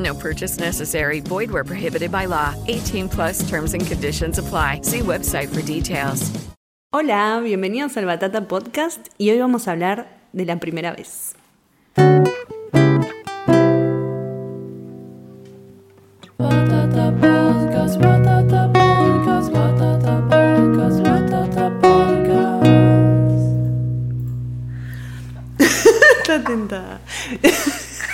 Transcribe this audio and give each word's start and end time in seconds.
No 0.00 0.14
purchase 0.14 0.58
necessary. 0.58 1.20
Void 1.20 1.50
where 1.50 1.64
prohibited 1.64 2.10
by 2.10 2.24
law. 2.26 2.54
18 2.68 3.08
plus 3.08 3.48
terms 3.48 3.74
and 3.74 3.86
conditions 3.86 4.38
apply. 4.38 4.80
See 4.82 5.00
website 5.00 5.48
for 5.48 5.62
details. 5.62 6.30
Hola, 6.92 7.40
bienvenidos 7.40 7.96
al 7.96 8.06
Batata 8.06 8.48
Podcast 8.48 9.10
y 9.16 9.30
hoy 9.30 9.38
vamos 9.38 9.68
a 9.68 9.72
hablar 9.72 10.08
de 10.32 10.44
la 10.44 10.56
primera 10.56 10.92
vez. 10.92 11.34
Batata 16.36 17.12
podcast, 17.20 18.00
batata 18.00 18.72
podcast, 18.72 19.52
batata 19.52 20.20
podcast, 20.28 21.00
batata 21.04 21.70
podcast. 21.80 22.40
Está 26.18 26.42
tentada. 26.42 27.00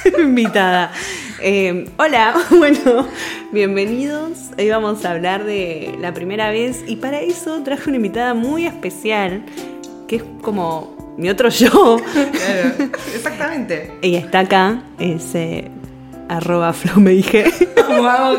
Invitada. 0.18 0.92
Eh, 1.40 1.88
hola, 1.98 2.34
bueno, 2.50 3.06
bienvenidos. 3.52 4.50
Hoy 4.58 4.70
vamos 4.70 5.04
a 5.04 5.12
hablar 5.12 5.44
de 5.44 5.94
la 6.00 6.14
primera 6.14 6.50
vez 6.50 6.82
y 6.86 6.96
para 6.96 7.20
eso 7.20 7.62
traje 7.62 7.88
una 7.88 7.96
invitada 7.96 8.34
muy 8.34 8.66
especial 8.66 9.44
que 10.08 10.16
es 10.16 10.22
como 10.40 11.14
mi 11.18 11.28
otro 11.28 11.48
yo. 11.50 11.98
Exactamente. 13.14 13.92
Ella 14.02 14.20
está 14.20 14.40
acá, 14.40 14.82
es 14.98 15.34
eh, 15.34 15.70
arroba 16.28 16.72
flow 16.72 17.00
me 17.00 17.12
dije. 17.12 17.44
Vamos, 17.88 18.38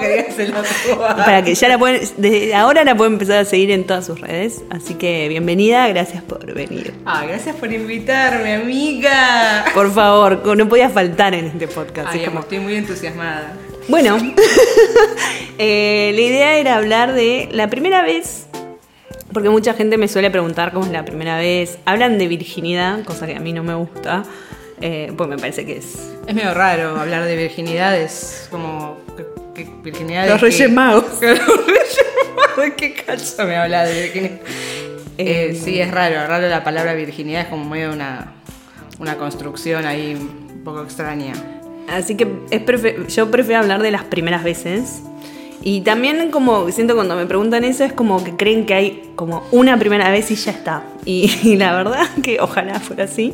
Para 1.18 1.42
que 1.44 1.56
ya 1.56 1.68
la 1.70 1.78
pueden, 1.80 2.02
desde 2.18 2.54
ahora 2.54 2.84
la 2.84 2.96
pueden 2.96 3.14
empezar 3.14 3.38
a 3.40 3.46
seguir 3.46 3.72
en 3.72 3.86
todas 3.86 4.06
sus 4.06 4.20
redes. 4.20 4.62
Así 4.70 4.94
que 4.96 5.28
bienvenida, 5.30 5.88
gracias 5.88 6.22
por 6.24 6.54
venir. 6.54 6.94
Ah, 7.06 7.26
gracias 7.28 7.56
por 7.56 7.72
invitarme, 7.72 8.56
amiga. 8.56 9.66
Por 9.74 9.92
favor, 9.94 10.46
no 10.56 10.70
podía 10.70 10.90
faltar 10.90 11.34
en 11.34 11.46
este 11.46 11.68
podcast. 11.68 12.10
Ay, 12.12 12.20
es 12.22 12.28
como- 12.28 12.42
estoy 12.42 12.60
muy 12.60 12.76
entusiasmada. 12.76 13.54
Bueno, 13.88 14.18
eh, 15.58 16.12
la 16.14 16.22
idea 16.22 16.58
era 16.58 16.76
hablar 16.76 17.14
de 17.14 17.48
la 17.52 17.70
primera 17.70 18.04
vez, 18.04 18.48
porque 19.34 19.50
mucha 19.50 19.74
gente 19.74 19.98
me 19.98 20.08
suele 20.08 20.30
preguntar 20.30 20.74
cómo 20.74 20.86
es 20.86 20.92
la 20.92 21.06
primera 21.06 21.38
vez. 21.38 21.78
Hablan 21.86 22.18
de 22.18 22.28
virginidad, 22.28 23.04
cosa 23.06 23.26
que 23.28 23.36
a 23.36 23.40
mí 23.40 23.54
no 23.54 23.64
me 23.64 23.76
gusta, 23.76 24.24
eh, 24.81 25.11
pues 25.16 25.30
me 25.30 25.38
parece 25.38 25.66
que 25.66 25.78
es... 25.78 25.95
Es 26.28 26.36
medio 26.36 26.53
raro 26.53 26.97
hablar 27.00 27.26
de 27.26 27.36
virginidad, 27.36 27.98
es 27.98 28.48
como. 28.52 28.98
¿qué- 29.15 29.26
qué 29.55 29.67
virginidad 29.83 30.23
de 30.26 30.30
Los? 30.32 30.42
Reyes 30.42 30.71
Magos. 30.71 31.05
Los 31.05 31.20
Reyes 31.21 31.98
Magos, 32.36 32.58
¿De 32.65 32.73
qué 32.76 32.93
cacho 32.93 33.45
me 33.45 33.55
habla 33.55 33.86
de 33.86 34.02
virginidad? 34.04 34.32
Eh, 35.17 35.49
Eh, 35.49 35.60
sí, 35.61 35.80
es 35.80 35.89
raro, 35.89 36.27
raro 36.27 36.48
la 36.48 36.64
palabra 36.64 36.93
virginidad, 36.93 37.42
es 37.42 37.48
como 37.48 37.67
medio 37.67 37.92
una, 37.92 38.33
una 38.99 39.16
construcción 39.17 39.86
ahí 39.87 40.14
un 40.16 40.61
poco 40.64 40.83
extraña. 40.83 41.33
Así 41.89 42.16
que 42.16 42.27
es 42.52 43.16
yo 43.16 43.32
prefiero 43.32 43.61
hablar 43.61 43.82
de 43.82 43.89
las 43.92 44.04
primeras 44.04 44.43
veces. 44.43 45.02
Y 45.64 45.82
también 45.82 46.30
como 46.30 46.70
siento 46.71 46.93
cuando 46.93 47.16
me 47.16 47.26
preguntan 47.26 47.64
eso 47.64 47.83
es 47.83 47.92
como 47.93 48.23
que 48.23 48.36
creen 48.36 48.66
que 48.67 48.73
hay 48.76 49.10
como 49.16 49.43
una 49.52 49.80
primera 49.80 50.10
vez 50.11 50.30
y 50.30 50.36
ya 50.36 50.52
está. 50.52 50.83
Y, 51.04 51.32
y 51.43 51.55
la 51.55 51.73
verdad 51.76 52.05
que 52.21 52.39
ojalá 52.39 52.80
fuera 52.80 53.05
así. 53.05 53.33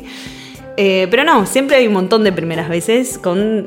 Eh, 0.76 1.06
pero 1.10 1.24
no, 1.24 1.46
siempre 1.46 1.76
hay 1.76 1.86
un 1.86 1.92
montón 1.92 2.24
de 2.24 2.32
primeras 2.32 2.68
veces 2.68 3.18
con... 3.18 3.66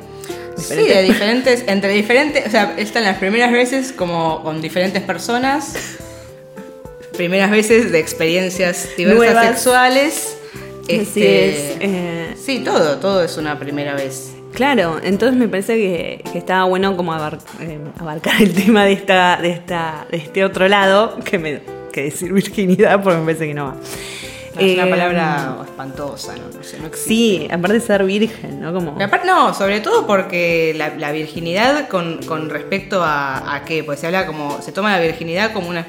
Sí, 0.57 0.73
de 0.87 1.03
diferentes, 1.03 1.63
entre 1.67 1.91
diferentes, 1.93 2.47
o 2.47 2.49
sea, 2.49 2.73
están 2.77 3.03
las 3.03 3.17
primeras 3.17 3.51
veces 3.51 3.91
como 3.91 4.41
con 4.41 4.59
diferentes 4.59 5.03
personas, 5.03 5.75
primeras 7.15 7.51
veces 7.51 7.91
de 7.91 7.99
experiencias 7.99 8.89
diversas 8.97 9.17
Nuevas. 9.19 9.45
sexuales. 9.47 10.37
Así 10.83 10.95
este, 10.95 11.49
es, 11.49 11.77
eh. 11.79 12.27
Sí, 12.43 12.59
todo, 12.63 12.97
todo 12.97 13.23
es 13.23 13.37
una 13.37 13.59
primera 13.59 13.93
vez. 13.93 14.31
Claro, 14.53 14.99
entonces 15.03 15.37
me 15.37 15.47
parece 15.47 15.75
que, 15.75 16.23
que 16.31 16.39
estaba 16.39 16.63
bueno 16.63 16.97
como 16.97 17.13
abar- 17.13 17.37
eh, 17.61 17.77
abarcar 17.99 18.41
el 18.41 18.53
tema 18.53 18.83
de 18.85 18.93
esta, 18.93 19.37
de 19.39 19.51
esta, 19.51 20.07
de 20.09 20.17
este 20.17 20.43
otro 20.43 20.67
lado, 20.67 21.19
que 21.23 21.37
me 21.37 21.61
que 21.91 22.03
decir 22.03 22.33
virginidad, 22.33 23.03
porque 23.03 23.19
me 23.19 23.25
parece 23.25 23.47
que 23.47 23.53
no 23.53 23.65
va. 23.65 23.75
Es 24.59 24.73
una 24.75 24.87
Eh, 24.87 24.89
palabra 24.89 25.57
espantosa, 25.63 26.33
¿no? 26.35 26.57
No 26.57 26.63
sé, 26.63 26.79
no 26.79 26.87
existe. 26.87 27.09
Sí, 27.09 27.47
aparte 27.51 27.73
de 27.73 27.79
ser 27.81 28.03
virgen, 28.03 28.61
¿no? 28.61 28.73
Como. 28.73 28.91
Aparte, 29.01 29.27
no, 29.27 29.53
sobre 29.53 29.79
todo 29.81 30.05
porque 30.07 30.73
la, 30.75 30.95
la 30.95 31.11
virginidad 31.11 31.87
con, 31.87 32.19
con 32.25 32.49
respecto 32.49 33.03
a, 33.03 33.55
a 33.55 33.63
qué, 33.65 33.83
pues 33.83 33.99
se 33.99 34.07
habla 34.07 34.25
como, 34.25 34.61
se 34.61 34.71
toma 34.71 34.91
la 34.91 34.99
virginidad 35.01 35.53
como 35.53 35.69
una, 35.69 35.85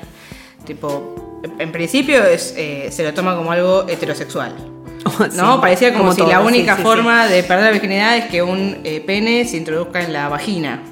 tipo, 0.67 1.41
en 1.59 1.73
principio 1.73 2.25
es, 2.25 2.55
eh, 2.57 2.89
se 2.91 3.05
lo 3.05 3.13
toma 3.15 3.37
como 3.37 3.53
algo 3.53 3.87
heterosexual. 3.89 4.55
¿No? 5.37 5.55
Sí, 5.55 5.59
Parecía 5.61 5.95
como, 5.95 6.13
si 6.13 6.19
todo, 6.19 6.29
la 6.29 6.41
única 6.41 6.77
sí, 6.77 6.83
forma 6.83 7.27
de 7.29 7.43
perder 7.43 7.65
la 7.67 7.71
virginidad 7.71 8.17
es 8.17 8.25
que 8.27 8.43
un 8.43 8.79
eh, 8.85 9.01
pene 9.07 9.45
se 9.45 9.57
introduzca 9.57 10.03
en 10.03 10.13
la 10.13 10.29
vagina. 10.29 10.83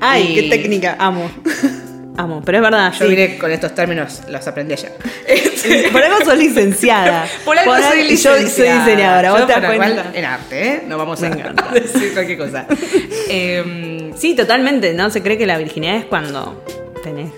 Ay, 0.00 0.28
Y- 0.30 0.34
qué 0.34 0.56
técnica, 0.56 0.96
amo. 0.98 1.30
amo, 2.16 2.42
pero 2.44 2.58
es 2.58 2.62
verdad. 2.62 2.92
Yo 2.92 3.04
sí. 3.06 3.10
vine 3.10 3.38
con 3.38 3.50
estos 3.50 3.74
términos, 3.74 4.22
los 4.28 4.46
aprendí 4.46 4.74
allá. 4.74 4.90
Por 5.92 6.02
algo 6.02 6.18
soy 6.24 6.38
licenciada. 6.38 7.26
Por 7.44 7.58
algo 7.58 7.74
soy 7.76 8.02
licenciada. 8.04 8.38
Yo 8.40 8.48
soy 8.48 8.66
diseñadora, 8.78 9.28
Yo 9.28 9.34
vos 9.38 9.46
te 9.46 9.60
das 9.60 9.76
cuenta. 9.76 10.10
En 10.14 10.24
arte, 10.24 10.68
¿eh? 10.68 10.82
No 10.86 10.98
vamos 10.98 11.22
a 11.22 11.28
Me 11.30 11.36
decir 11.80 12.12
cualquier 12.12 12.38
cosa. 12.38 12.66
Em, 13.28 14.12
Sí, 14.16 14.34
totalmente, 14.34 14.92
¿no? 14.92 15.10
Se 15.10 15.22
cree 15.22 15.38
que 15.38 15.46
la 15.46 15.56
virginidad 15.58 15.96
es 15.96 16.04
cuando 16.04 16.62
tenés 17.02 17.30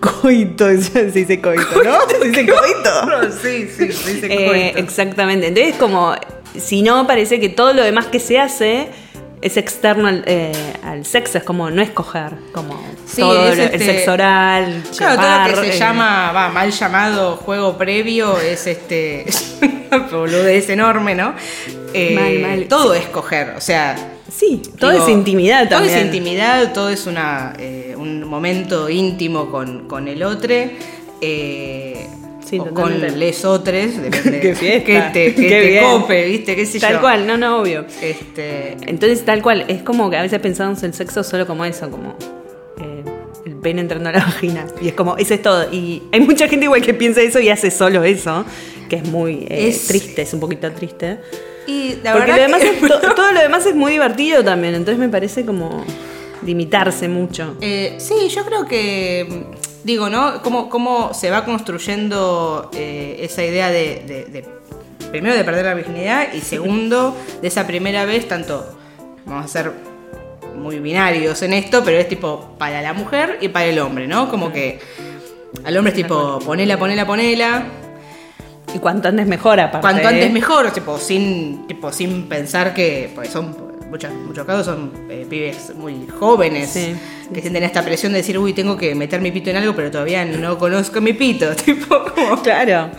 coito, 0.00 0.66
se 0.80 1.10
dice 1.10 1.40
coito, 1.40 1.82
¿no? 1.84 1.98
Se 2.08 2.28
dice 2.28 2.46
coito. 2.46 3.30
sí, 3.42 3.68
sí, 3.76 3.92
se 3.92 4.14
dice 4.14 4.26
Eh, 4.30 4.46
coito. 4.72 4.78
exactamente. 4.78 5.48
Entonces, 5.48 5.76
como, 5.76 6.14
si 6.58 6.82
no, 6.82 7.06
parece 7.06 7.38
que 7.38 7.50
todo 7.50 7.74
lo 7.74 7.82
demás 7.84 8.06
que 8.06 8.18
se 8.18 8.38
hace 8.40 8.88
es 9.42 9.56
externo 9.58 10.08
al, 10.08 10.22
eh, 10.26 10.52
al 10.82 11.04
sexo, 11.04 11.36
es 11.36 11.44
como 11.44 11.70
no 11.70 11.82
escoger, 11.82 12.32
como 12.52 12.80
Sí, 13.04 13.20
todo 13.20 13.46
es 13.48 13.56
lo- 13.58 13.64
el 13.64 13.70
este- 13.74 13.84
sexo 13.84 14.12
oral, 14.12 14.82
Claro, 14.96 15.20
todo 15.20 15.56
lo 15.56 15.62
que 15.62 15.68
se 15.72 15.76
eh, 15.76 15.78
llama, 15.80 16.32
va, 16.32 16.48
mal 16.48 16.70
llamado 16.70 17.36
juego 17.36 17.76
previo 17.76 18.38
es 18.40 18.66
este. 18.66 19.26
boludez 20.10 20.68
enorme, 20.70 21.14
¿no? 21.14 21.34
Eh, 21.92 22.14
Mal, 22.14 22.38
mal. 22.58 22.66
Todo 22.68 22.94
es 22.94 23.04
coger, 23.08 23.50
o 23.56 23.60
sea. 23.60 23.94
Sí, 24.34 24.62
todo 24.78 24.92
digo, 24.92 25.04
es 25.04 25.10
intimidad 25.12 25.68
Todo 25.68 25.80
también. 25.80 25.98
es 25.98 26.04
intimidad, 26.06 26.72
todo 26.72 26.88
es 26.88 27.06
una, 27.06 27.52
eh, 27.58 27.94
un 27.98 28.24
momento 28.24 28.88
íntimo 28.88 29.50
con, 29.50 29.86
con 29.86 30.08
el 30.08 30.22
otro. 30.22 30.54
Eh, 31.20 31.91
Sí, 32.52 32.58
o 32.58 32.66
con 32.74 33.00
les 33.18 33.44
otros, 33.46 33.74
depende 34.02 34.40
que 34.40 34.52
te, 34.54 35.34
que 35.34 35.34
te 35.34 35.80
cope, 35.80 36.26
¿viste? 36.26 36.54
¿Qué 36.54 36.66
sé 36.66 36.78
Tal 36.78 36.94
yo? 36.96 37.00
cual, 37.00 37.26
no, 37.26 37.38
no, 37.38 37.60
obvio. 37.62 37.86
Este, 38.02 38.76
Entonces, 38.86 39.24
tal 39.24 39.40
cual, 39.40 39.64
es 39.68 39.82
como 39.82 40.10
que 40.10 40.18
a 40.18 40.22
veces 40.22 40.38
pensamos 40.38 40.82
el 40.82 40.92
sexo 40.92 41.24
solo 41.24 41.46
como 41.46 41.64
eso, 41.64 41.90
como 41.90 42.14
eh, 42.78 43.02
el 43.46 43.54
pene 43.56 43.80
entrando 43.80 44.10
a 44.10 44.12
la 44.12 44.18
vagina. 44.26 44.66
Y 44.82 44.88
es 44.88 44.92
como, 44.94 45.16
eso 45.16 45.32
es 45.32 45.40
todo. 45.40 45.66
Y 45.72 46.02
hay 46.12 46.20
mucha 46.20 46.46
gente 46.46 46.64
igual 46.66 46.82
que 46.82 46.92
piensa 46.92 47.22
eso 47.22 47.40
y 47.40 47.48
hace 47.48 47.70
solo 47.70 48.04
eso, 48.04 48.44
que 48.90 48.96
es 48.96 49.04
muy 49.08 49.46
eh, 49.48 49.68
Es- 49.68 49.86
triste, 49.86 50.20
es 50.20 50.34
un 50.34 50.40
poquito 50.40 50.70
triste. 50.72 51.20
y 51.66 51.94
la 52.04 52.12
Porque 52.12 52.32
lo 52.32 52.36
verdad 52.38 52.46
demás 52.48 52.60
que- 52.60 52.68
es- 52.68 52.80
to- 53.00 53.14
todo 53.14 53.32
lo 53.32 53.40
demás 53.40 53.64
es 53.64 53.74
muy 53.74 53.92
divertido 53.92 54.44
también, 54.44 54.74
entonces 54.74 54.98
me 54.98 55.08
parece 55.08 55.46
como 55.46 55.86
limitarse 56.44 57.08
mucho. 57.08 57.56
Eh, 57.60 57.96
sí, 57.98 58.28
yo 58.28 58.44
creo 58.44 58.64
que, 58.66 59.44
digo, 59.84 60.08
¿no? 60.08 60.42
Cómo, 60.42 60.68
cómo 60.68 61.12
se 61.14 61.30
va 61.30 61.44
construyendo 61.44 62.70
eh, 62.74 63.16
esa 63.20 63.44
idea 63.44 63.70
de, 63.70 64.02
de- 64.06 64.24
de, 64.26 64.44
primero, 65.10 65.34
de 65.36 65.44
perder 65.44 65.64
la 65.66 65.74
virginidad 65.74 66.32
y 66.32 66.40
segundo, 66.42 67.16
de 67.40 67.48
esa 67.48 67.66
primera 67.66 68.04
vez, 68.04 68.26
tanto, 68.28 68.66
vamos 69.26 69.44
a 69.44 69.48
ser 69.48 69.72
muy 70.56 70.78
binarios 70.80 71.40
en 71.42 71.52
esto, 71.54 71.82
pero 71.84 71.98
es 71.98 72.08
tipo 72.08 72.54
para 72.58 72.82
la 72.82 72.92
mujer 72.92 73.38
y 73.40 73.48
para 73.48 73.66
el 73.66 73.78
hombre, 73.78 74.06
¿no? 74.06 74.28
Como 74.30 74.52
que 74.52 74.78
Al 75.64 75.76
hombre 75.76 75.90
es 75.90 75.96
tipo, 75.96 76.38
ponela, 76.40 76.78
ponela, 76.78 77.06
ponela. 77.06 77.64
Y 78.74 78.78
cuanto 78.78 79.08
antes 79.08 79.26
mejor, 79.26 79.60
aparte. 79.60 79.80
Cuanto 79.82 80.02
¿eh? 80.02 80.06
antes 80.14 80.32
mejor, 80.32 80.70
tipo, 80.72 80.96
sin, 80.98 81.66
tipo, 81.66 81.92
sin 81.92 82.28
pensar 82.28 82.72
que, 82.72 83.10
pues 83.14 83.28
son, 83.30 83.54
muchos, 83.92 84.10
muchos 84.26 84.46
casos 84.46 84.64
son 84.66 84.90
eh, 85.10 85.26
pibes 85.28 85.74
muy 85.76 86.06
jóvenes 86.18 86.70
Sí. 86.70 86.94
que 87.32 87.40
sienten 87.42 87.62
esta 87.62 87.84
presión 87.84 88.12
de 88.12 88.18
decir, 88.18 88.38
uy, 88.38 88.54
tengo 88.54 88.76
que 88.76 88.94
meter 88.94 89.20
mi 89.20 89.30
pito 89.30 89.50
en 89.50 89.56
algo, 89.56 89.74
pero 89.76 89.90
todavía 89.90 90.24
no 90.24 90.58
conozco 90.58 91.00
mi 91.02 91.12
pito, 91.12 91.54
tipo, 91.64 92.02
como... 92.14 92.40
Claro. 92.42 92.90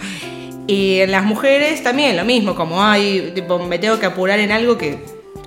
Y 0.68 1.00
en 1.00 1.12
las 1.12 1.26
mujeres 1.26 1.82
también 1.84 2.16
lo 2.16 2.24
mismo, 2.24 2.56
como, 2.56 2.82
ay, 2.84 3.32
tipo, 3.34 3.58
me 3.60 3.80
tengo 3.80 4.00
que 4.00 4.06
apurar 4.06 4.40
en 4.40 4.52
algo 4.52 4.78
que, 4.78 5.00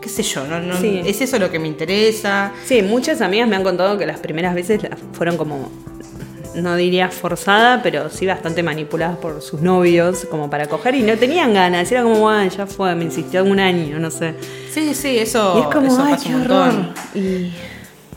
qué 0.03 0.09
sé 0.09 0.23
yo, 0.25 0.47
no, 0.47 0.61
no, 0.61 0.77
Sí. 0.81 1.01
es 1.07 1.21
eso 1.21 1.39
lo 1.39 1.51
que 1.51 1.59
me 1.61 1.69
interesa. 1.69 2.53
Sí, 2.65 2.83
muchas 2.83 3.21
amigas 3.21 3.49
me 3.49 3.57
han 3.57 3.63
contado 3.63 3.97
que 3.97 4.05
las 4.05 4.19
primeras 4.19 4.55
veces 4.55 4.81
fueron 5.13 5.37
como, 5.37 5.71
no 6.57 6.75
diría 6.77 7.09
forzada, 7.11 7.83
pero 7.83 8.11
sí 8.11 8.27
bastante 8.27 8.63
manipuladas 8.63 9.17
por 9.19 9.41
sus 9.43 9.61
novios, 9.61 10.27
como 10.31 10.49
para 10.51 10.67
coger 10.67 10.95
y 10.95 11.03
no 11.03 11.17
tenían 11.17 11.53
ganas. 11.55 11.91
Era 11.93 12.03
como, 12.03 12.17
bueno, 12.21 12.51
ya 12.51 12.67
fue, 12.67 12.95
me 12.95 13.05
insistió 13.05 13.45
un 13.45 13.61
año, 13.61 13.99
no 13.99 14.11
sé. 14.11 14.35
Sí, 14.73 14.95
sí, 14.95 15.19
eso, 15.19 15.55
y 15.59 15.61
es 15.63 15.67
como, 15.69 15.87
eso 15.87 16.03
ay, 16.05 16.13
pasa 16.15 16.29
qué 16.29 16.35
un 16.35 16.41
horror. 16.43 16.73
Y 17.15 17.53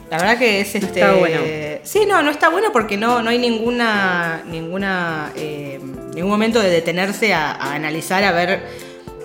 La 0.09 0.17
verdad 0.17 0.37
que 0.37 0.61
es 0.61 0.75
este. 0.75 0.87
está 0.99 1.13
bueno. 1.13 1.39
Sí, 1.83 2.01
no, 2.07 2.21
no 2.21 2.31
está 2.31 2.49
bueno 2.49 2.69
porque 2.73 2.97
no, 2.97 3.21
no 3.21 3.29
hay 3.29 3.37
ninguna. 3.39 4.41
ninguna. 4.49 5.31
eh, 5.35 5.79
ningún 6.13 6.31
momento 6.31 6.59
de 6.59 6.69
detenerse 6.69 7.33
a, 7.33 7.51
a 7.51 7.73
analizar, 7.75 8.23
a 8.23 8.31
ver. 8.31 8.59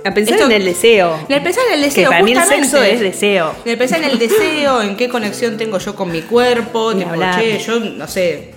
a 0.04 0.14
pensar 0.14 0.34
Esto- 0.34 0.46
en 0.46 0.52
el 0.52 0.64
deseo. 0.64 1.18
En 1.28 1.34
el 1.36 1.42
pensar 1.42 1.64
en 1.68 1.74
el 1.74 1.80
deseo. 1.82 2.04
Que 2.04 2.10
para 2.10 2.22
mí 2.22 2.32
el 2.32 2.42
sexo 2.42 2.82
es 2.82 3.00
deseo. 3.00 3.54
En 3.64 3.72
el 3.72 3.78
pensar 3.78 3.98
en 4.04 4.10
el 4.10 4.18
deseo, 4.18 4.82
en 4.82 4.96
qué 4.96 5.08
conexión 5.08 5.56
tengo 5.56 5.78
yo 5.78 5.96
con 5.96 6.12
mi 6.12 6.22
cuerpo. 6.22 6.94
Tipo, 6.96 7.10
che, 7.36 7.58
yo 7.58 7.80
no 7.80 8.06
sé. 8.06 8.53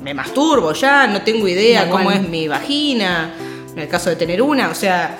Me 0.00 0.14
masturbo 0.14 0.72
ya, 0.72 1.06
no 1.06 1.22
tengo 1.22 1.46
idea 1.46 1.88
cómo 1.90 2.10
es 2.10 2.26
mi 2.26 2.48
vagina. 2.48 3.34
En 3.72 3.78
el 3.78 3.88
caso 3.88 4.10
de 4.10 4.16
tener 4.16 4.42
una, 4.42 4.70
o 4.70 4.74
sea. 4.74 5.16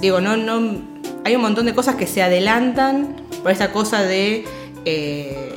Digo, 0.00 0.20
no, 0.20 0.36
no. 0.36 0.82
Hay 1.24 1.34
un 1.36 1.42
montón 1.42 1.66
de 1.66 1.74
cosas 1.74 1.94
que 1.94 2.06
se 2.06 2.22
adelantan 2.22 3.16
por 3.42 3.50
esta 3.50 3.72
cosa 3.72 4.02
de. 4.02 4.44
eh, 4.84 5.53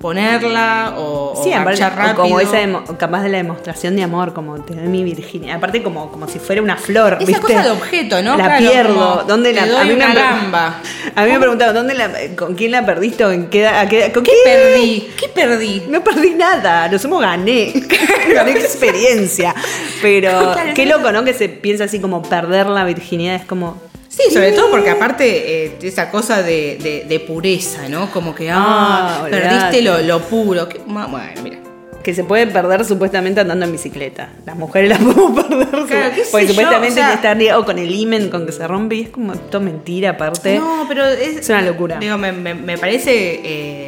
ponerla 0.00 0.94
o, 0.96 1.32
o 1.38 1.42
Sí, 1.44 1.52
aparte, 1.52 1.88
rápido. 1.88 2.14
como 2.16 2.40
esa 2.40 2.58
capaz 2.98 3.22
de 3.22 3.28
la 3.30 3.38
demostración 3.38 3.96
de 3.96 4.02
amor, 4.02 4.32
como 4.32 4.62
te 4.64 4.74
doy 4.74 4.86
mi 4.88 5.02
virginidad. 5.04 5.56
Aparte 5.56 5.82
como, 5.82 6.10
como 6.10 6.28
si 6.28 6.38
fuera 6.38 6.62
una 6.62 6.76
flor, 6.76 7.14
Esa 7.20 7.24
¿viste? 7.26 7.40
cosa 7.42 7.62
de 7.62 7.70
objeto, 7.70 8.22
¿no? 8.22 8.36
La 8.36 8.44
Claro, 8.44 8.58
pierdo. 8.70 9.24
¿Dónde 9.26 9.52
te 9.52 9.60
la 9.60 9.66
doy 9.66 9.76
a 9.80 9.84
mí 9.84 9.88
me 9.90 9.94
una 9.96 10.14
gamba. 10.14 10.80
A 11.14 11.24
mí 11.24 11.32
me 11.32 11.38
preguntaban, 11.38 11.74
¿dónde 11.74 11.94
la, 11.94 12.10
¿con 12.36 12.54
quién 12.54 12.70
la 12.72 12.84
perdiste 12.86 13.24
o 13.24 13.30
en 13.32 13.48
qué, 13.48 13.66
a 13.66 13.88
qué- 13.88 14.12
con 14.12 14.22
¿Qué 14.22 14.32
perdí? 14.44 15.08
¿Qué 15.18 15.28
perdí? 15.28 15.82
No 15.88 16.02
perdí 16.02 16.30
nada, 16.34 16.88
lo 16.88 16.98
sumo 16.98 17.18
gané. 17.18 17.72
gané 18.34 18.52
experiencia. 18.52 19.54
Pero 20.02 20.30
Claro, 20.52 20.70
qué 20.74 20.86
loco, 20.86 21.12
¿no? 21.12 21.24
Que 21.24 21.34
se 21.34 21.48
piensa 21.48 21.84
así 21.84 22.00
como 22.00 22.22
perder 22.22 22.66
la 22.66 22.84
virginidad. 22.84 23.34
Es 23.34 23.44
como. 23.44 23.87
Sí, 24.18 24.32
sobre 24.34 24.52
todo 24.52 24.70
porque 24.70 24.90
aparte 24.90 25.64
eh, 25.66 25.78
esa 25.82 26.10
cosa 26.10 26.42
de, 26.42 26.78
de- 26.82 27.04
de 27.08 27.20
pureza, 27.20 27.88
¿no? 27.88 28.10
Como 28.10 28.34
que, 28.34 28.50
ah, 28.50 29.22
Ah, 29.22 29.26
perdiste 29.30 29.82
lo, 29.82 29.98
lo 30.02 30.20
puro. 30.20 30.68
Bueno, 30.86 31.08
mira. 31.42 31.58
Que 32.02 32.14
se 32.14 32.24
puede 32.24 32.46
perder 32.46 32.84
supuestamente 32.84 33.40
andando 33.40 33.66
en 33.66 33.72
bicicleta. 33.72 34.30
Las 34.46 34.56
mujeres 34.56 34.88
las 34.90 34.98
podemos 35.14 35.44
perder. 35.44 35.68
Claro, 35.86 36.14
sé 36.14 36.22
porque 36.30 36.48
supuestamente 36.48 37.00
o 37.00 37.04
sea- 37.04 37.14
está 37.14 37.34
ligado 37.34 37.64
con 37.64 37.78
el 37.78 37.94
imen, 37.94 38.30
con 38.30 38.46
que 38.46 38.52
se 38.52 38.66
rompe. 38.66 38.94
Y 38.96 39.00
es 39.02 39.10
como 39.10 39.34
todo 39.34 39.60
mentira, 39.60 40.10
aparte. 40.10 40.58
No, 40.58 40.84
pero 40.88 41.04
es, 41.06 41.36
Es 41.38 41.48
una 41.50 41.62
locura. 41.62 41.98
Digo, 41.98 42.16
me, 42.16 42.32
me- 42.32 42.54
me 42.54 42.78
parece. 42.78 43.40
eh, 43.44 43.87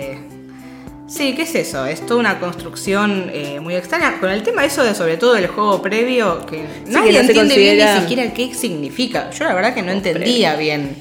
sí, 1.10 1.34
¿qué 1.34 1.42
es 1.42 1.54
eso? 1.54 1.84
Es 1.86 2.04
toda 2.06 2.20
una 2.20 2.38
construcción 2.40 3.30
eh, 3.32 3.58
muy 3.60 3.74
extraña. 3.74 4.18
Con 4.20 4.30
el 4.30 4.42
tema 4.42 4.64
eso 4.64 4.82
de 4.84 4.94
sobre 4.94 5.16
todo 5.16 5.36
el 5.36 5.48
juego 5.48 5.82
previo, 5.82 6.46
que 6.46 6.64
nadie 6.86 7.08
que 7.12 7.12
no 7.14 7.20
entiende 7.20 7.56
bien 7.56 7.76
considera- 7.78 7.94
ni 7.96 8.00
siquiera 8.00 8.32
qué 8.34 8.54
significa. 8.54 9.30
Yo 9.30 9.44
la 9.44 9.54
verdad 9.54 9.74
que 9.74 9.82
no 9.82 9.92
entendía 9.92 10.56
bien 10.56 10.96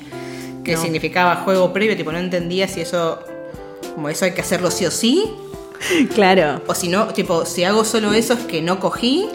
qué 0.63 0.73
No. 0.73 0.81
significaba 0.81 1.37
juego 1.37 1.71
previo, 1.73 1.95
tipo, 1.95 2.11
no 2.11 2.17
entendía 2.17 2.67
si 2.67 2.81
eso. 2.81 3.19
Como 3.95 4.09
eso 4.09 4.25
hay 4.25 4.31
que 4.31 4.41
hacerlo 4.41 4.71
sí 4.71 4.85
o 4.85 4.91
sí. 4.91 5.23
Claro. 6.15 6.61
O 6.67 6.75
si 6.75 6.87
no, 6.89 7.07
tipo, 7.13 7.45
si 7.45 7.63
hago 7.63 7.85
solo 7.85 8.11
eso 8.13 8.33
es 8.33 8.39
que 8.41 8.61
no 8.61 8.79
cogí. 8.79 9.27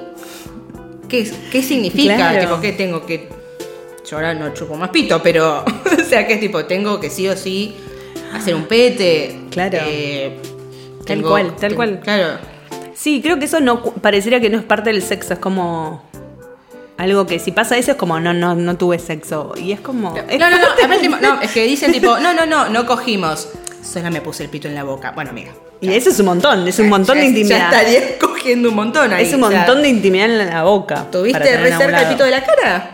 ¿Qué, 1.09 1.31
qué 1.51 1.63
significa? 1.63 2.17
Claro. 2.17 2.41
Tipo, 2.41 2.61
¿qué 2.61 2.73
tengo 2.73 3.07
que.? 3.07 3.29
Yo 4.09 4.17
ahora 4.17 4.35
no 4.35 4.53
chupo 4.53 4.75
más 4.75 4.91
pito, 4.91 5.23
pero. 5.23 5.65
o 6.01 6.05
sea, 6.09 6.27
que 6.27 6.37
tipo, 6.37 6.65
tengo 6.67 7.01
que 7.01 7.09
sí 7.11 7.27
o 7.29 7.37
sí 7.37 7.75
hacer 8.35 8.55
un 8.55 8.65
pete. 8.67 9.41
Claro. 9.51 9.79
eh, 9.87 10.37
Tal 11.05 11.19
tengo- 11.19 11.29
cual, 11.31 11.49
tal 11.57 11.59
ten- 11.71 11.75
cual. 11.77 12.01
Claro. 12.01 12.39
Sí, 12.95 13.21
creo 13.23 13.39
que 13.39 13.47
eso 13.47 13.61
no 13.61 13.83
parecería 13.83 14.41
que 14.41 14.49
no 14.51 14.59
es 14.59 14.65
parte 14.65 14.91
del 14.91 15.03
sexo. 15.03 15.35
Es 15.35 15.39
como. 15.39 16.03
Algo 16.97 17.27
que 17.27 17.41
si 17.41 17.51
pasa 17.51 17.77
eso 17.77 17.91
es 17.91 17.97
como 17.97 18.21
no, 18.21 18.33
no, 18.33 18.55
no 18.55 18.77
tuve 18.77 18.99
sexo. 19.01 19.53
Y 19.57 19.73
es 19.73 19.81
como. 19.81 20.15
es 20.17 20.39
No, 20.39 20.49
no, 20.49 20.59
no, 20.59 20.67
parte- 20.69 20.85
aparte, 20.85 21.03
tipo, 21.03 21.17
no, 21.21 21.41
es 21.41 21.51
que 21.51 21.65
dicen 21.65 21.91
tipo, 21.93 22.19
no, 22.19 22.33
no, 22.33 22.47
no, 22.47 22.69
no 22.69 22.87
cogimos. 22.87 23.49
Solo 23.83 24.11
me 24.11 24.21
puse 24.21 24.45
el 24.45 24.49
pito 24.49 24.69
en 24.69 24.75
la 24.75 24.85
boca. 24.85 25.11
Bueno, 25.11 25.33
mira. 25.33 25.51
Y 25.81 25.93
eso 25.93 26.09
es 26.09 26.19
un 26.21 26.27
montón, 26.27 26.67
es 26.67 26.79
un 26.79 26.89
montón 26.89 27.19
de 27.19 27.27
intimidad. 27.27 27.71
Ya 27.71 27.83
estaría 27.83 28.19
cogiendo 28.21 28.71
un 28.71 28.77
montón 28.77 29.13
ahí. 29.13 29.27
es 29.27 29.35
un 29.35 29.43
o 29.43 29.49
sea, 29.51 29.59
montón 29.59 29.83
de 29.83 29.89
intimidad 29.89 30.27
en 30.31 30.39
la 30.47 30.63
boca. 30.63 31.07
¿Tuviste 31.11 31.33
para 31.39 31.45
tener 31.45 31.61
re 31.63 31.73
a 31.73 31.77
un 31.77 31.83
cerca 31.83 32.03
el 32.03 32.09
pito 32.09 32.25
de 32.25 32.31
la 32.31 32.45
cara? 32.45 32.91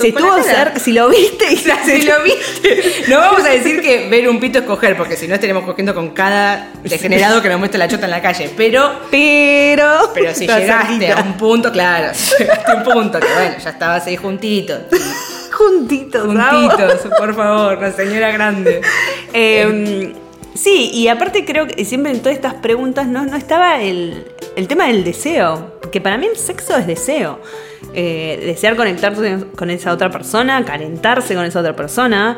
Si 0.00 0.08
estuvo 0.08 0.42
cerca, 0.42 0.78
si 0.78 0.92
lo 0.92 1.08
viste 1.08 1.44
y 1.52 1.56
si 1.56 2.02
lo 2.02 2.22
viste. 2.22 3.04
No 3.08 3.18
vamos 3.18 3.44
a 3.44 3.50
decir 3.50 3.80
que 3.80 4.08
ver 4.08 4.28
un 4.28 4.40
pito 4.40 4.58
es 4.58 4.64
coger, 4.64 4.96
porque 4.96 5.16
si 5.16 5.28
no 5.28 5.34
estaremos 5.34 5.64
cogiendo 5.64 5.94
con 5.94 6.10
cada 6.10 6.70
degenerado 6.82 7.40
que 7.42 7.48
nos 7.48 7.58
muestra 7.58 7.78
la 7.78 7.88
chota 7.88 8.04
en 8.04 8.10
la 8.10 8.22
calle. 8.22 8.50
Pero, 8.56 9.00
Pero. 9.10 10.10
pero 10.14 10.34
si 10.34 10.40
llegaste 10.46 10.66
cerquita. 10.66 11.20
a 11.20 11.22
un 11.22 11.34
punto, 11.34 11.72
claro, 11.72 12.12
llegaste 12.38 12.72
a 12.72 12.74
un 12.74 12.82
punto, 12.84 13.20
que 13.20 13.26
bueno, 13.32 13.56
ya 13.62 13.70
estabas 13.70 14.06
ahí 14.06 14.16
juntito. 14.16 14.78
Juntitos. 15.52 16.24
Juntitos, 16.26 17.00
por 17.16 17.34
favor, 17.34 17.80
la 17.80 17.92
señora 17.92 18.32
grande. 18.32 18.80
Eh, 19.32 20.12
sí, 20.54 20.90
y 20.92 21.08
aparte 21.08 21.44
creo 21.44 21.66
que 21.66 21.84
siempre 21.84 22.12
en 22.12 22.20
todas 22.20 22.36
estas 22.36 22.54
preguntas 22.54 23.06
no, 23.06 23.24
no 23.26 23.36
estaba 23.36 23.82
el, 23.82 24.24
el 24.56 24.68
tema 24.68 24.86
del 24.86 25.04
deseo, 25.04 25.78
porque 25.80 26.00
para 26.00 26.16
mí 26.16 26.26
el 26.26 26.36
sexo 26.36 26.76
es 26.76 26.86
deseo. 26.86 27.40
Eh, 27.96 28.40
desear 28.44 28.74
conectarse 28.74 29.44
con 29.54 29.70
esa 29.70 29.92
otra 29.92 30.10
persona, 30.10 30.64
calentarse 30.64 31.34
con 31.34 31.44
esa 31.44 31.60
otra 31.60 31.76
persona. 31.76 32.36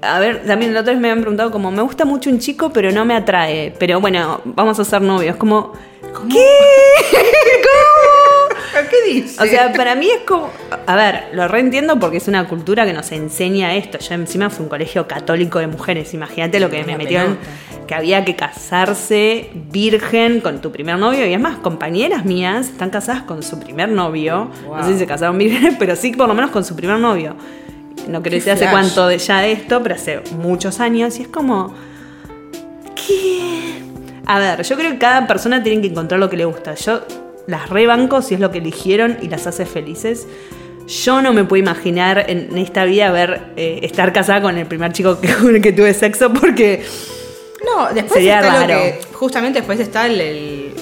A 0.00 0.20
ver, 0.20 0.44
también 0.46 0.74
la 0.74 0.80
otra 0.80 0.92
vez 0.92 1.00
me 1.00 1.10
habían 1.10 1.22
preguntado 1.22 1.50
como, 1.50 1.72
me 1.72 1.82
gusta 1.82 2.04
mucho 2.04 2.30
un 2.30 2.38
chico, 2.38 2.72
pero 2.72 2.92
no 2.92 3.04
me 3.04 3.14
atrae. 3.14 3.74
Pero 3.78 4.00
bueno, 4.00 4.40
vamos 4.44 4.78
a 4.78 4.84
ser 4.84 5.02
novios. 5.02 5.36
Como, 5.36 5.72
¿qué? 6.30 6.46
¿Cómo? 7.62 8.11
¿Qué 8.90 9.12
dices? 9.12 9.40
O 9.40 9.44
sea, 9.44 9.72
para 9.72 9.94
mí 9.94 10.08
es 10.08 10.22
como. 10.26 10.50
A 10.86 10.96
ver, 10.96 11.24
lo 11.32 11.46
reentiendo 11.48 11.98
porque 11.98 12.16
es 12.16 12.28
una 12.28 12.48
cultura 12.48 12.86
que 12.86 12.92
nos 12.92 13.12
enseña 13.12 13.74
esto. 13.74 13.98
Yo 13.98 14.14
encima 14.14 14.50
fue 14.50 14.64
un 14.64 14.68
colegio 14.68 15.06
católico 15.06 15.58
de 15.58 15.66
mujeres. 15.66 16.14
Imagínate 16.14 16.60
lo 16.60 16.70
que 16.70 16.82
me 16.84 16.96
metieron. 16.96 17.38
Que 17.86 17.94
había 17.94 18.24
que 18.24 18.36
casarse 18.36 19.50
virgen 19.70 20.40
con 20.40 20.60
tu 20.60 20.72
primer 20.72 20.98
novio. 20.98 21.26
Y 21.26 21.34
es 21.34 21.40
más, 21.40 21.58
compañeras 21.58 22.24
mías 22.24 22.68
están 22.68 22.90
casadas 22.90 23.22
con 23.22 23.42
su 23.42 23.58
primer 23.58 23.88
novio. 23.88 24.50
No 24.66 24.82
sé 24.84 24.94
si 24.94 24.98
se 25.00 25.06
casaron 25.06 25.36
vírgenes, 25.36 25.76
pero 25.78 25.96
sí 25.96 26.12
por 26.12 26.28
lo 26.28 26.34
menos 26.34 26.50
con 26.50 26.64
su 26.64 26.74
primer 26.74 26.98
novio. 26.98 27.36
No 28.08 28.22
quiero 28.22 28.36
decir 28.36 28.52
hace 28.52 28.68
cuánto 28.70 29.06
de 29.06 29.18
ya 29.18 29.40
de 29.40 29.52
esto, 29.52 29.82
pero 29.82 29.94
hace 29.94 30.22
muchos 30.38 30.80
años. 30.80 31.18
Y 31.18 31.22
es 31.22 31.28
como. 31.28 31.74
¿Qué? 32.94 33.82
A 34.26 34.38
ver, 34.38 34.62
yo 34.62 34.76
creo 34.76 34.92
que 34.92 34.98
cada 34.98 35.26
persona 35.26 35.62
tiene 35.62 35.82
que 35.82 35.88
encontrar 35.88 36.18
lo 36.18 36.30
que 36.30 36.36
le 36.36 36.44
gusta. 36.44 36.74
Yo 36.74 37.02
las 37.46 37.68
rebanco 37.70 38.22
si 38.22 38.34
es 38.34 38.40
lo 38.40 38.50
que 38.50 38.58
eligieron 38.58 39.18
y 39.22 39.28
las 39.28 39.46
hace 39.46 39.66
felices. 39.66 40.26
Yo 41.04 41.22
no 41.22 41.32
me 41.32 41.44
puedo 41.44 41.62
imaginar 41.62 42.24
en 42.28 42.56
esta 42.58 42.84
vida 42.84 43.10
ver 43.12 43.52
eh, 43.56 43.80
estar 43.82 44.12
casada 44.12 44.42
con 44.42 44.58
el 44.58 44.66
primer 44.66 44.92
chico 44.92 45.20
que, 45.20 45.32
con 45.34 45.54
el 45.54 45.62
que 45.62 45.72
tuve 45.72 45.94
sexo 45.94 46.32
porque 46.32 46.84
No, 47.64 47.86
después 47.94 48.14
Sería 48.14 48.40
está 48.40 48.52
lo 48.52 48.60
raro. 48.66 48.80
que. 48.82 49.00
Justamente 49.12 49.60
después 49.60 49.78
está 49.80 50.06
el. 50.06 50.20
el- 50.20 50.72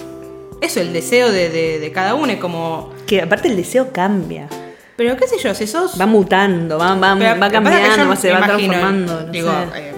eso, 0.63 0.81
el 0.81 0.93
deseo 0.93 1.31
de, 1.33 1.49
de- 1.51 1.79
de 1.79 1.93
cada 1.93 2.15
uno. 2.15 2.33
Es 2.33 2.39
como. 2.41 2.93
que 3.07 3.21
aparte 3.23 3.49
el 3.49 3.57
deseo 3.57 3.93
cambia. 3.93 4.49
Pero 4.97 5.17
qué 5.17 5.27
sé 5.27 5.37
yo, 5.39 5.55
si 5.55 5.67
sos. 5.67 5.99
Va 5.99 6.05
mutando, 6.07 6.77
va, 6.79 6.95
va, 6.95 7.17
Pero 7.19 7.41
va 7.41 7.51
cambiando, 7.51 8.17
se 8.17 8.31
va 8.31 8.39
imagino, 8.39 8.47
transformando. 8.75 9.21
no 9.23 9.33
Digo, 9.33 9.51
sé. 9.73 9.81
eh, 9.81 9.93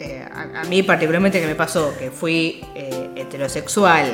eh, 0.00 0.24
a, 0.30 0.60
a 0.60 0.64
mí 0.64 0.82
particularmente 0.82 1.40
que 1.40 1.46
me 1.46 1.54
pasó 1.54 1.94
que 1.98 2.10
fui 2.10 2.62
heterosexual 3.16 4.06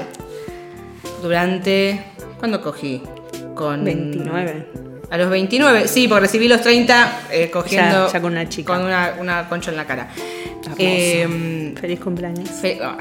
durante... 1.28 2.00
¿Cuándo 2.38 2.61
cogí? 2.61 3.00
Con 3.54 3.83
29. 3.85 4.66
A 5.11 5.16
los 5.16 5.31
29, 5.31 5.88
sí, 5.88 6.07
porque 6.09 6.21
recibí 6.23 6.49
los 6.49 6.61
30 6.61 7.21
eh, 7.33 7.50
cogiendo... 7.50 8.07
Ya- 8.07 8.12
ya 8.12 8.21
con 8.21 8.33
una 8.33 8.49
chica. 8.49 8.75
Con 8.75 8.85
una, 8.85 9.14
una 9.19 9.49
concha 9.49 9.71
en 9.71 9.76
la 9.78 9.87
cara. 9.87 10.09
Eh, 10.78 11.75
Feliz 11.81 12.00
cumpleaños. 12.00 12.49
Fe- 12.50 12.78
ah. 12.83 12.97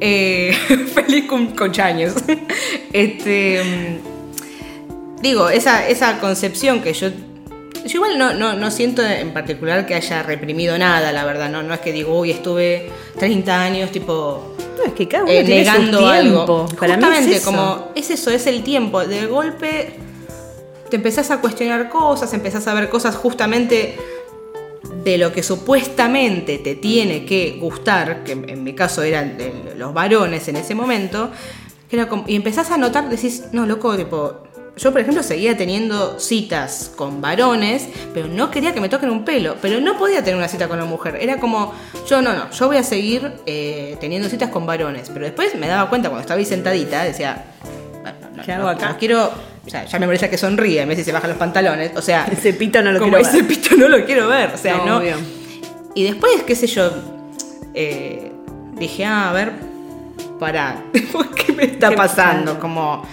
Eh, 0.00 0.52
feliz 0.94 1.24
cum- 1.26 1.54
conchaños. 1.54 2.14
Este, 2.92 3.62
mm, 3.64 5.22
digo, 5.22 5.48
esa, 5.48 5.88
esa 5.88 6.18
concepción 6.20 6.82
que 6.82 6.92
yo 6.92 7.08
Yo 7.84 7.96
igual 7.98 8.16
no, 8.18 8.32
no, 8.34 8.54
no 8.54 8.70
siento 8.70 9.02
en 9.02 9.32
particular 9.32 9.86
que 9.86 9.94
haya 9.94 10.22
reprimido 10.22 10.78
nada, 10.78 11.10
la 11.12 11.24
verdad. 11.24 11.50
No, 11.50 11.62
no 11.62 11.74
es 11.74 11.80
que 11.80 11.92
digo, 11.92 12.18
uy, 12.18 12.30
estuve 12.30 12.90
30 13.18 13.60
años, 13.62 13.90
tipo, 13.90 14.54
No, 14.78 14.84
es 14.84 14.92
que 14.92 15.08
cada 15.08 15.24
uno 15.24 15.32
eh, 15.32 15.42
tiene 15.44 15.64
su 15.64 15.72
negando 15.72 15.98
tiempo. 15.98 16.10
algo. 16.12 16.66
Para 16.76 16.96
mí 16.96 17.02
Justamente, 17.02 17.30
es 17.32 17.36
eso. 17.38 17.44
como 17.50 17.88
es 17.94 18.10
eso, 18.10 18.30
es 18.30 18.46
el 18.46 18.62
tiempo. 18.62 19.04
De 19.04 19.26
golpe 19.26 19.94
te 20.90 20.96
empezás 20.96 21.30
a 21.30 21.40
cuestionar 21.40 21.88
cosas, 21.88 22.32
empezás 22.34 22.66
a 22.68 22.74
ver 22.74 22.88
cosas 22.88 23.16
justamente 23.16 23.96
de 25.04 25.18
lo 25.18 25.32
que 25.32 25.42
supuestamente 25.42 26.58
te 26.58 26.74
tiene 26.76 27.24
que 27.24 27.56
gustar, 27.60 28.22
que 28.24 28.32
en 28.32 28.62
mi 28.62 28.74
caso 28.74 29.02
eran 29.02 29.36
los 29.76 29.92
varones 29.92 30.46
en 30.48 30.56
ese 30.56 30.74
momento, 30.74 31.30
que 31.88 31.96
era 31.96 32.08
como- 32.08 32.24
y 32.28 32.36
empezás 32.36 32.70
a 32.70 32.76
notar, 32.76 33.08
decís, 33.08 33.44
no, 33.52 33.66
loco, 33.66 33.96
tipo, 33.96 34.44
yo 34.76 34.90
por 34.92 35.00
ejemplo 35.02 35.22
seguía 35.22 35.56
teniendo 35.56 36.18
citas 36.18 36.90
con 36.96 37.20
varones, 37.20 37.88
pero 38.14 38.26
no 38.28 38.50
quería 38.50 38.72
que 38.72 38.80
me 38.80 38.88
toquen 38.88 39.10
un 39.10 39.24
pelo, 39.24 39.56
pero 39.60 39.80
no 39.80 39.98
podía 39.98 40.20
tener 40.24 40.36
una 40.36 40.48
cita 40.48 40.66
con 40.68 40.78
una 40.78 40.86
mujer, 40.86 41.18
era 41.20 41.38
como, 41.38 41.74
yo 42.08 42.22
no, 42.22 42.32
no, 42.32 42.50
yo 42.50 42.66
voy 42.68 42.78
a 42.78 42.82
seguir 42.82 43.32
eh, 43.46 43.96
teniendo 44.00 44.28
citas 44.28 44.50
con 44.50 44.64
varones, 44.66 45.10
pero 45.12 45.26
después 45.26 45.54
me 45.56 45.68
daba 45.68 45.88
cuenta 45.90 46.08
cuando 46.08 46.22
estaba 46.22 46.38
ahí 46.38 46.46
sentadita, 46.46 47.02
decía, 47.04 47.44
no, 48.02 48.36
no, 48.36 48.42
¿Qué 48.42 48.52
hago 48.52 48.62
no, 48.64 48.68
acá? 48.70 48.88
no 48.90 48.98
quiero, 48.98 49.30
o 49.66 49.68
sea, 49.70 49.84
ya 49.84 49.98
me 49.98 50.06
molesta 50.06 50.30
que 50.30 50.38
sonríe, 50.38 50.86
me 50.86 50.94
dice 50.94 51.04
se 51.04 51.12
bajan 51.12 51.30
los 51.30 51.38
pantalones, 51.38 51.92
o 51.94 52.00
sea, 52.02 52.26
Ese 52.32 52.54
pito 52.54 52.80
no 52.82 52.92
lo 52.92 52.98
como 52.98 53.12
quiero 53.12 53.28
ese 53.28 53.42
ver. 53.42 53.48
pito 53.48 53.76
no 53.76 53.88
lo 53.88 54.04
quiero 54.06 54.26
ver, 54.28 54.52
o 54.54 54.58
sea, 54.58 54.78
No, 54.78 54.86
no. 54.86 54.96
obvio. 54.98 55.16
Y 55.94 56.04
después, 56.04 56.42
qué 56.44 56.56
sé 56.56 56.66
yo, 56.66 56.90
eh, 57.74 58.32
dije, 58.78 59.04
ah, 59.04 59.28
a 59.28 59.32
ver, 59.34 59.52
pará, 60.40 60.82
¿qué 60.92 61.52
me 61.52 61.64
está 61.64 61.90
¿Qué 61.90 61.96
pasando? 61.96 62.52
pasa? 62.52 62.60
Como 62.60 63.06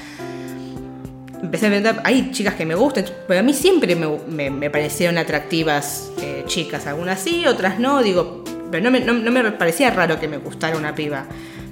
empecé 1.42 1.68
a 1.68 1.70
ver, 1.70 1.96
hay 2.04 2.32
chicas 2.32 2.56
que 2.56 2.66
me 2.66 2.76
gustan, 2.76 3.06
pero 3.28 3.40
a 3.40 3.44
mí 3.44 3.54
siempre 3.54 3.96
me, 3.96 4.08
me- 4.28 4.50
me 4.50 4.70
parecieron 4.70 5.18
atractivas 5.18 6.12
eh, 6.22 6.44
chicas, 6.48 6.88
algunas 6.88 7.20
sí, 7.20 7.46
otras 7.46 7.80
no, 7.80 8.02
digo, 8.04 8.44
pero 8.72 8.84
no 8.84 8.92
me, 8.92 9.00
no- 9.00 9.14
no 9.14 9.32
me 9.32 9.52
parecía 9.52 9.90
raro 9.92 10.20
que 10.20 10.28
me 10.28 10.38
gustara 10.38 10.78
una 10.78 10.94
piba. 10.96 11.26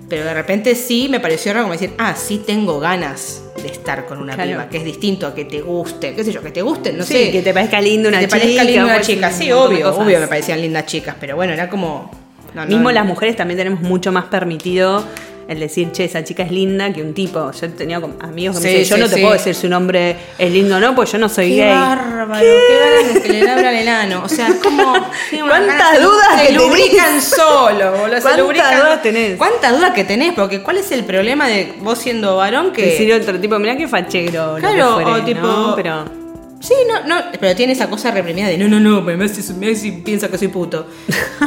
Pero 0.09 0.23
de 0.23 0.33
repente 0.33 0.73
sí 0.75 1.07
me 1.09 1.19
pareció 1.19 1.51
raro 1.51 1.65
como 1.65 1.73
decir, 1.73 1.91
ah, 1.97 2.15
sí 2.15 2.41
tengo 2.45 2.79
ganas 2.79 3.43
de 3.61 3.67
estar 3.67 4.05
con 4.05 4.19
una 4.21 4.35
Claro. 4.35 4.51
piba, 4.51 4.69
que 4.69 4.77
es 4.77 4.85
distinto 4.85 5.27
a 5.27 5.35
que 5.35 5.43
te 5.43 5.59
guste, 5.61 6.15
qué 6.15 6.23
sé 6.23 6.31
yo, 6.31 6.41
que 6.41 6.51
te 6.51 6.61
guste, 6.61 6.93
no 6.93 7.03
Sí, 7.03 7.13
sé. 7.13 7.31
que 7.31 7.41
te 7.41 7.53
parezca 7.53 7.81
linda 7.81 8.07
una 8.07 8.19
que 8.19 8.27
te 8.27 8.31
parezca 8.31 8.49
chica, 8.51 8.63
linda 8.63 8.83
una 8.85 9.01
chica, 9.01 9.31
sí, 9.31 9.51
obvio, 9.51 9.93
obvio 9.93 10.19
me 10.21 10.27
parecían 10.27 10.61
lindas 10.61 10.85
chicas, 10.85 11.15
pero 11.19 11.35
bueno, 11.35 11.51
era 11.51 11.69
como... 11.69 12.09
no, 12.55 12.65
Mismo 12.65 12.89
las 12.91 13.05
mujeres 13.05 13.35
también 13.35 13.57
tenemos 13.57 13.81
mucho 13.81 14.13
más 14.13 14.25
permitido 14.25 15.03
el 15.47 15.59
decir, 15.59 15.91
che, 15.91 16.03
esa 16.05 16.23
chica 16.23 16.43
es 16.43 16.51
linda 16.51 16.91
que 16.91 17.01
un 17.01 17.13
tipo. 17.13 17.51
Yo 17.51 17.65
he 17.65 17.69
tenido 17.69 18.01
como 18.01 18.15
amigos 18.21 18.57
que 18.57 18.63
me 18.63 18.69
Sí, 18.71 18.77
dicen, 18.79 18.89
yo 18.89 18.95
sí, 18.97 19.01
no 19.01 19.09
te 19.09 19.15
sí. 19.15 19.21
puedo 19.21 19.33
decir 19.33 19.55
si 19.55 19.67
un 19.67 19.73
hombre 19.73 20.15
es 20.37 20.51
lindo 20.51 20.75
o 20.77 20.79
no, 20.79 20.93
pues 20.95 21.11
yo 21.11 21.17
no 21.17 21.29
soy 21.29 21.49
Qué 21.51 21.57
gay. 21.63 21.69
bárbaro, 21.73 22.39
qué, 22.41 22.79
ganas 22.79 23.13
de 23.13 23.21
que 23.21 23.29
le 23.29 23.49
abran 23.49 23.75
el 23.75 23.87
ano. 23.87 24.21
O 24.25 24.29
sea, 24.29 24.47
es 24.49 24.55
como. 24.55 24.93
qué 25.31 25.39
¿Cuántas 25.39 26.01
dudas 26.01 26.41
se 26.41 26.47
que 26.47 26.53
lubrican 26.53 27.05
tenés? 27.07 27.23
solo, 27.25 27.91
boludo. 27.91 28.21
¿Cuántas 28.21 28.37
lubrican. 28.39 28.77
dudas 28.79 29.01
tenés? 29.01 29.37
¿Cuántas 29.37 29.71
dudas 29.77 29.91
que 29.93 30.03
tenés? 30.03 30.33
Porque 30.33 30.61
¿cuál 30.61 30.77
es 30.77 30.91
el 30.91 31.03
problema 31.05 31.47
de 31.47 31.73
vos 31.79 31.97
siendo 31.97 32.35
varón 32.37 32.71
que. 32.73 32.81
Decir 32.85 33.13
otro 33.13 33.39
tipo, 33.39 33.57
mirá 33.59 33.77
qué 33.77 33.87
fachero. 33.87 34.53
lo 34.53 34.57
Claro, 34.59 34.97
que 34.97 35.03
fuere, 35.03 35.21
o 35.21 35.23
tipo- 35.25 35.41
¿no? 35.47 35.73
Pero. 35.75 36.26
Sí, 36.67 36.73
no, 36.85 37.07
no, 37.07 37.21
pero 37.39 37.55
tiene 37.55 37.71
esa 37.71 37.89
cosa 37.89 38.11
reprimida 38.11 38.47
de 38.47 38.57
no, 38.57 38.67
no, 38.67 38.79
no, 38.79 39.01
me 39.01 39.13
hace, 39.23 39.53
me 39.53 39.71
hace- 39.71 40.01
piensa 40.03 40.27
que 40.29 40.37
soy 40.37 40.49
puto. 40.49 40.85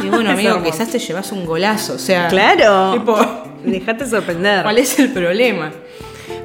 Y 0.03 0.07
bueno, 0.07 0.29
amigo, 0.31 0.63
quizás 0.63 0.89
te 0.89 0.97
llevas 0.97 1.31
un 1.31 1.45
golazo, 1.45 1.93
o 1.93 1.99
sea. 1.99 2.27
Claro. 2.27 2.93
Tipo, 2.93 3.17
Dejate 3.63 4.07
sorprender. 4.07 4.63
¿cuál 4.63 4.79
es 4.79 4.97
el 4.97 5.09
problema? 5.11 5.71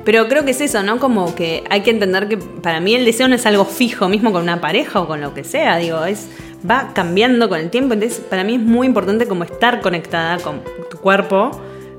Pero 0.04 0.28
creo 0.28 0.44
que 0.44 0.50
es 0.50 0.60
eso, 0.60 0.82
¿no? 0.82 0.98
Como 0.98 1.34
que 1.34 1.64
hay 1.70 1.80
que 1.80 1.90
entender 1.90 2.28
que 2.28 2.36
para 2.36 2.80
mí 2.80 2.94
el 2.94 3.04
deseo 3.06 3.28
no 3.28 3.34
es 3.36 3.46
algo 3.46 3.64
fijo, 3.64 4.08
mismo 4.08 4.30
con 4.30 4.42
una 4.42 4.60
pareja 4.60 5.00
o 5.00 5.06
con 5.06 5.20
lo 5.22 5.32
que 5.32 5.42
sea, 5.42 5.78
digo, 5.78 6.04
es 6.04 6.28
va 6.68 6.92
cambiando 6.94 7.48
con 7.48 7.58
el 7.60 7.70
tiempo, 7.70 7.94
entonces 7.94 8.20
para 8.20 8.44
mí 8.44 8.56
es 8.56 8.60
muy 8.60 8.86
importante 8.86 9.26
como 9.26 9.44
estar 9.44 9.80
conectada 9.80 10.38
con 10.38 10.60
tu 10.90 10.98
cuerpo, 10.98 11.50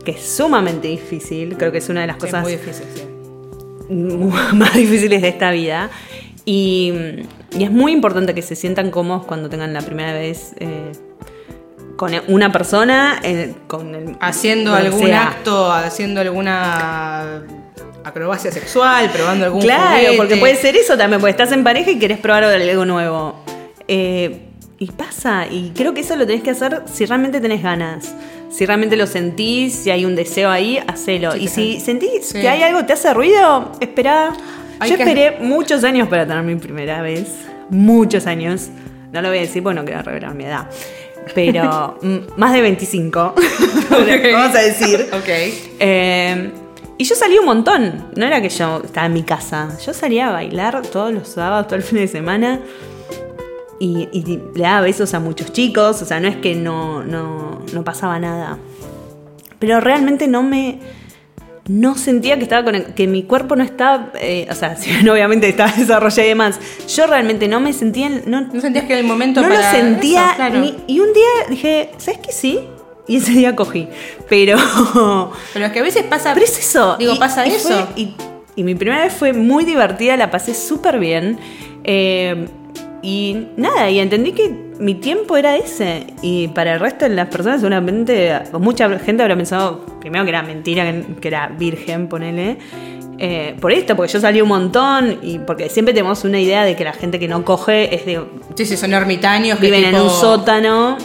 que 0.06 0.12
es 0.12 0.22
sumamente 0.22 0.88
difícil, 0.90 1.58
creo 1.58 1.72
que 1.72 1.80
es 1.80 1.90
una 1.90 2.02
de 2.02 2.08
las 2.08 2.16
Sí, 2.18 2.22
cosas 2.22 2.44
muy 2.44 2.52
difícil, 2.54 2.86
sí. 2.94 3.04
más 4.56 4.74
difíciles 4.74 5.22
de 5.22 5.28
esta 5.30 5.52
vida. 5.52 5.90
Y, 6.50 6.94
y 7.58 7.64
es 7.66 7.72
muy 7.72 7.92
importante 7.92 8.34
que 8.34 8.42
se 8.42 8.56
sientan 8.56 8.90
cómodos 8.90 9.26
cuando 9.26 9.50
tengan 9.50 9.74
la 9.74 9.82
primera 9.82 10.14
vez 10.14 10.54
eh, 10.62 10.94
con 11.98 12.14
una 12.30 12.54
persona, 12.54 13.20
eh, 13.22 13.54
con 13.68 13.94
el- 13.94 14.16
haciendo 14.22 14.74
algún 14.74 15.08
sea. 15.08 15.24
acto, 15.28 15.70
haciendo 15.70 16.22
alguna 16.22 17.44
acrobacia 18.06 18.50
sexual, 18.50 19.10
probando 19.12 19.44
algún 19.44 19.60
Claro, 19.60 19.98
juguete. 19.98 20.16
porque 20.16 20.38
puede 20.38 20.56
ser 20.56 20.78
eso 20.78 20.98
también, 20.98 21.20
porque 21.20 21.32
estás 21.32 21.52
en 21.52 21.66
pareja 21.66 21.92
y 21.92 22.00
querés 22.00 22.18
probar 22.20 22.46
algo 22.46 22.86
nuevo. 22.86 23.36
Eh, 23.90 24.44
y 24.80 24.86
pasa, 24.92 25.48
y 25.52 25.74
creo 25.76 25.94
que 25.94 26.00
eso 26.00 26.16
lo 26.16 26.26
tenés 26.26 26.44
que 26.44 26.52
hacer 26.52 26.84
si 26.86 27.06
realmente 27.06 27.42
tenés 27.42 27.62
ganas. 27.62 28.16
Si 28.50 28.66
realmente 28.66 28.96
lo 28.96 29.06
sentís, 29.06 29.74
si 29.74 29.90
hay 29.90 30.06
un 30.06 30.16
deseo 30.16 30.50
ahí, 30.50 30.80
hacelo. 30.88 31.34
Sí, 31.34 31.40
y 31.42 31.48
si 31.50 31.80
sentís 31.82 32.28
Sí. 32.30 32.40
que 32.40 32.48
hay 32.48 32.62
algo 32.64 32.80
que 32.80 32.86
te 32.86 32.94
hace 32.94 33.14
ruido, 33.14 33.74
esperá. 33.82 34.32
Hay 34.80 34.92
Yo 34.92 34.98
que- 34.98 35.04
esperé 35.04 35.38
muchos 35.42 35.84
años 35.84 36.08
para 36.08 36.26
tener 36.28 36.44
mi 36.44 36.56
primera 36.56 37.02
vez. 37.02 37.28
Muchos 37.70 38.28
años. 38.28 38.70
No 39.12 39.22
lo 39.22 39.30
voy 39.30 39.38
a 39.40 39.42
decir 39.42 39.64
porque 39.64 39.80
no 39.80 39.86
quiero 39.86 40.02
revelar 40.04 40.34
mi 40.36 40.46
edad. 40.46 40.70
Pero 41.36 41.98
mm, 42.02 42.18
más 42.38 42.54
de 42.54 42.62
25. 42.62 43.36
Vamos 44.34 44.56
a 44.56 44.60
decir. 44.62 45.08
Ok. 45.14 45.28
Eh, 45.80 46.52
y 46.98 47.04
yo 47.04 47.16
salí 47.16 47.38
un 47.38 47.46
montón. 47.46 48.08
No 48.16 48.26
era 48.26 48.42
que 48.42 48.50
yo 48.50 48.82
estaba 48.84 49.08
en 49.08 49.14
mi 49.14 49.24
casa. 49.24 49.70
Yo 49.86 49.94
salía 49.94 50.30
a 50.30 50.32
bailar 50.32 50.82
todos 50.84 51.12
los 51.14 51.28
sábados, 51.28 51.68
todo 51.68 51.76
el 51.76 51.84
fin 51.84 52.00
de 52.00 52.08
semana. 52.08 52.60
Y, 53.80 54.10
y 54.12 54.42
le 54.56 54.64
daba 54.64 54.82
besos 54.82 55.14
a 55.14 55.20
muchos 55.20 55.52
chicos. 55.54 56.02
O 56.02 56.06
sea, 56.06 56.20
no 56.20 56.28
es 56.28 56.38
que 56.38 56.56
no, 56.56 57.04
no, 57.04 57.62
no 57.74 57.84
pasaba 57.84 58.20
nada. 58.20 58.58
Pero 59.60 59.80
realmente 59.80 60.28
no 60.28 60.44
me. 60.44 60.80
No 61.68 61.96
sentía 61.96 62.38
que 62.38 62.44
estaba 62.44 62.64
con 62.64 62.82
que 62.94 63.08
mi 63.08 63.24
cuerpo 63.24 63.56
no 63.56 63.64
estaba. 63.64 64.12
eh, 64.22 64.48
o 64.50 64.56
sea, 64.56 64.76
si 64.78 64.90
bien 64.90 65.08
obviamente 65.10 65.50
estaba 65.50 65.72
desarrollado 65.78 66.24
y 66.24 66.30
demás. 66.30 66.60
Yo 66.96 67.08
realmente 67.08 67.48
no 67.48 67.60
me 67.60 67.74
sentía. 67.74 68.10
No, 68.26 68.42
¿No 68.42 68.62
sentías 68.62 68.86
que 68.86 68.94
era 68.94 69.00
el 69.02 69.08
momento 69.08 69.42
no 69.42 69.50
para 69.50 69.72
lo 69.72 69.78
sentía. 69.78 70.26
eso? 70.28 70.36
Claro. 70.36 70.60
ni- 70.60 70.76
y 70.88 71.00
un 71.00 71.14
día 71.14 71.26
dije, 71.50 71.92
¿sabes 71.98 72.20
qué? 72.22 72.32
Sí. 72.32 72.60
Y 73.08 73.18
ese 73.18 73.32
día 73.32 73.56
cogí. 73.56 73.88
Pero. 74.30 74.58
Pero 75.54 75.66
es 75.66 75.72
que 75.72 75.80
a 75.80 75.84
veces 75.84 76.04
pasa... 76.04 76.34
Pero 76.34 76.46
es 76.46 76.60
eso. 76.60 76.98
Digo, 76.98 77.14
y- 77.14 77.18
pasa 77.18 77.48
y 77.48 77.52
eso. 77.52 77.70
fue- 77.70 77.86
y, 78.02 78.16
y 78.56 78.64
mi 78.64 78.76
primera 78.76 79.04
vez 79.04 79.14
fue 79.14 79.32
muy 79.34 79.64
divertida, 79.66 80.18
la 80.18 80.30
pasé 80.32 80.54
súper 80.54 81.00
bien. 81.00 81.40
Eh, 81.84 82.48
y 83.02 83.48
nada, 83.58 83.90
y 83.90 84.00
entendí 84.00 84.32
que 84.32 84.50
mi 84.80 84.96
tiempo 84.96 85.38
era 85.38 85.56
ese. 85.56 86.08
Y 86.22 86.48
para 86.50 86.74
el 86.74 86.80
resto 86.80 87.08
de 87.08 87.16
las 87.16 87.28
personas, 87.28 87.62
seguramente, 87.62 88.40
mucha 88.60 88.90
gente 89.00 89.24
habrá 89.24 89.36
pensado, 89.36 89.86
primero 90.00 90.24
que 90.24 90.30
era 90.30 90.44
mentira, 90.44 90.92
que, 91.20 91.28
era 91.28 91.48
virgen, 91.48 92.08
ponele. 92.08 92.58
Eh, 93.20 93.56
por 93.60 93.72
esto, 93.72 93.96
porque 93.96 94.14
yo 94.14 94.20
salí 94.20 94.42
un 94.42 94.50
montón 94.50 95.18
y 95.24 95.40
porque 95.40 95.70
siempre 95.70 95.94
tenemos 95.94 96.24
una 96.24 96.40
idea 96.40 96.64
de 96.64 96.76
que 96.76 96.84
la 96.84 96.94
gente 96.94 97.20
que 97.20 97.28
no 97.28 97.44
coge 97.44 97.96
es 97.96 98.06
de. 98.06 98.24
Sí, 98.56 98.66
sí, 98.66 98.78
son 98.78 98.94
ermitaños 98.94 99.60
que 99.60 99.72
viven 99.72 99.86
en 99.86 100.02
un 100.02 100.10
sótano. 100.10 100.98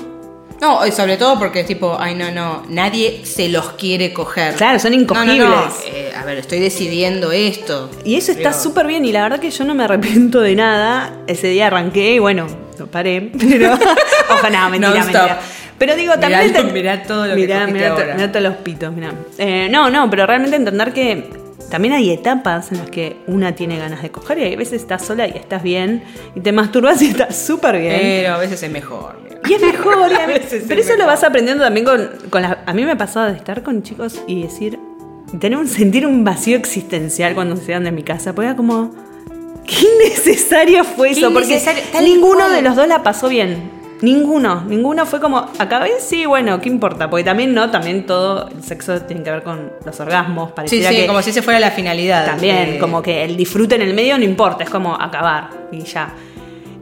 No, 0.63 0.87
y 0.87 0.93
sobre 0.93 1.17
todo 1.17 1.39
porque 1.41 1.61
es 1.61 1.67
tipo, 1.67 1.97
ay, 1.99 2.15
no, 2.15 2.31
no, 2.31 2.63
nadie 2.69 3.23
se 3.25 3.49
los 3.49 3.71
quiere 3.73 4.13
coger. 4.13 4.55
Claro, 4.55 4.79
son 4.79 4.93
No, 4.93 4.97
no, 4.97 5.03
incogibles. 5.03 5.39
no, 5.49 5.73
eh, 5.87 6.13
a 6.17 6.25
ver, 6.25 6.39
estoy 6.39 6.61
decidiendo 6.61 7.33
esto. 7.33 7.91
Y 8.05 8.15
eso 8.15 8.31
está 8.31 8.53
súper 8.53 8.87
bien 8.87 9.05
y 9.05 9.11
la 9.13 9.23
verdad 9.25 9.41
que 9.41 9.51
yo 9.51 9.65
no 9.65 9.75
me 9.75 9.83
arrepiento 9.85 10.41
de 10.41 10.55
nada. 10.55 11.15
Ese 11.27 11.49
día 11.49 11.67
arranqué 11.67 12.15
y 12.15 12.19
bueno, 12.21 12.47
lo 12.79 12.87
paré. 12.87 13.33
Pero 13.39 13.77
ojalá, 14.31 14.69
mentira, 14.69 14.93
mentira. 15.05 15.41
Pero 15.79 15.97
digo, 15.97 16.13
también... 16.21 16.47
Mirá, 16.47 16.61
enten- 16.63 16.73
mirá 16.73 17.03
todo 17.03 17.27
lo 17.27 17.35
que 17.35 17.41
mirá, 17.41 17.59
cogiste 17.63 17.73
mirá 17.81 17.91
ahora. 17.91 18.15
mirá 18.15 18.29
todos 18.31 18.43
los 18.45 18.55
pitos, 18.59 18.93
mirá. 18.95 19.13
Eh, 19.39 19.67
no, 19.69 19.91
no, 19.91 20.09
pero 20.09 20.27
realmente 20.27 20.55
entender 20.55 20.93
que 20.93 21.29
también 21.73 21.95
hay 21.95 22.13
etapas 22.13 22.71
en 22.71 22.79
las 22.79 22.89
que 22.89 23.17
una 23.27 23.57
tiene 23.57 23.79
ganas 23.79 24.01
de 24.01 24.13
coger 24.13 24.39
y 24.39 24.43
hay 24.45 24.55
veces 24.55 24.81
estás 24.83 25.05
sola 25.05 25.27
y 25.27 25.31
estás 25.31 25.65
bien 25.65 26.05
y 26.37 26.41
te 26.41 26.53
masturbas 26.53 27.03
y 27.03 27.07
estás 27.09 27.37
súper 27.37 27.79
bien. 27.81 27.97
Pero 28.01 28.35
a 28.35 28.39
veces 28.39 28.63
es 28.63 28.71
mejor. 28.71 29.32
Y 29.49 29.55
es 29.55 29.61
mejor, 29.63 30.11
y 30.11 30.15
a 30.15 30.27
mí- 30.27 30.35
veces 30.35 30.65
pero 30.69 30.81
es 30.81 30.89
eso 30.89 30.97
lo 30.99 31.07
vas 31.07 31.23
aprendiendo 31.25 31.65
también 31.65 31.85
con, 31.85 32.09
con 32.31 32.43
la- 32.43 32.63
A 32.67 32.73
mí 32.73 32.85
me 32.85 32.93
ha 32.93 32.97
pasado 32.99 33.27
de 33.27 33.37
estar 33.37 33.63
con 33.63 33.83
chicos 33.83 34.23
y 34.27 34.43
decir. 34.43 34.79
Tener 35.41 35.59
un, 35.59 35.67
sentir 35.67 36.07
un 36.07 36.25
vacío 36.25 36.57
existencial 36.59 37.35
cuando 37.35 37.57
se 37.57 37.73
van 37.73 37.85
de 37.85 37.91
mi 37.93 38.03
casa. 38.03 38.35
Porque 38.35 38.49
era 38.49 38.57
como. 38.57 38.91
Qué 39.67 39.77
innecesario 40.07 40.85
fue 40.85 41.13
Qué 41.13 41.21
eso. 41.21 41.33
Porque 41.33 41.61
ninguno 42.03 42.49
de 42.51 42.61
los 42.63 42.77
dos 42.77 42.87
la 42.87 43.03
pasó 43.03 43.29
bien. 43.29 43.71
Ninguno. 44.03 44.63
Ninguno 44.67 45.07
fue 45.07 45.21
como. 45.21 45.49
Acabé, 45.59 45.93
sí, 46.01 46.27
bueno, 46.27 46.61
¿qué 46.61 46.69
importa? 46.69 47.09
Porque 47.09 47.25
también 47.25 47.55
no, 47.55 47.71
también 47.71 48.05
todo 48.05 48.49
el 48.49 48.63
sexo 48.63 49.01
tiene 49.03 49.23
que 49.23 49.31
ver 49.31 49.43
con 49.43 49.73
los 49.87 50.01
orgasmos. 50.01 50.49
Sí, 50.49 50.53
Pareciera 50.57 50.91
sí, 50.91 50.97
que 50.97 51.07
como 51.07 51.23
si 51.23 51.31
ese 51.31 51.41
fuera 51.41 51.59
la 51.61 51.71
finalidad. 51.71 52.27
también, 52.27 52.79
como 52.79 53.01
que 53.01 53.25
el 53.25 53.37
disfrute 53.37 53.77
en 53.77 53.83
el 53.83 53.95
medio 53.95 54.19
no 54.19 54.25
importa, 54.25 54.65
es 54.65 54.71
como 54.71 54.95
acabar 55.01 55.49
y 55.71 55.81
ya. 55.85 56.13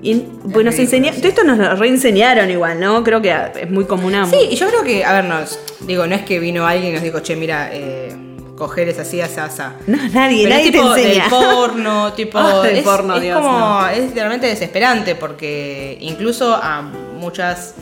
Y 0.02 0.14
pues 0.14 0.64
nos 0.64 0.74
ridículo, 0.74 0.80
enseña, 0.82 1.12
sí. 1.12 1.18
todo 1.20 1.28
esto 1.28 1.44
nos 1.44 1.78
reenseñaron 1.78 2.50
igual, 2.50 2.80
¿no? 2.80 3.04
Creo 3.04 3.20
que 3.20 3.34
es 3.60 3.70
muy 3.70 3.84
común 3.84 4.14
a 4.14 4.26
Sí, 4.26 4.48
y 4.50 4.56
yo 4.56 4.68
creo 4.68 4.82
que, 4.82 5.04
a 5.04 5.12
ver, 5.12 5.24
nos, 5.24 5.58
digo, 5.80 6.06
no 6.06 6.14
es 6.14 6.22
que 6.22 6.38
vino 6.38 6.66
alguien 6.66 6.92
y 6.92 6.94
nos 6.94 7.02
dijo, 7.02 7.20
che, 7.20 7.36
mira, 7.36 7.68
eh, 7.72 8.16
coger 8.60 8.88
es 8.88 8.98
así, 8.98 9.20
así, 9.20 9.40
así. 9.40 9.62
No, 9.86 9.96
nadie, 10.08 10.44
Pero 10.44 10.54
nadie 10.54 10.66
es 10.66 10.72
tipo 10.72 10.94
te 10.94 11.02
enseña. 11.02 11.22
del 11.24 11.30
porno, 11.30 12.12
tipo. 12.12 12.62
Del 12.62 12.76
es, 12.76 12.84
porno, 12.84 13.16
es 13.16 13.22
Dios, 13.22 13.40
como. 13.40 13.58
no. 13.58 13.88
Es 13.88 14.14
realmente 14.14 14.46
desesperante 14.46 15.16
porque 15.16 15.98
incluso 16.00 16.54
a 16.54 16.82
muchas 16.82 17.74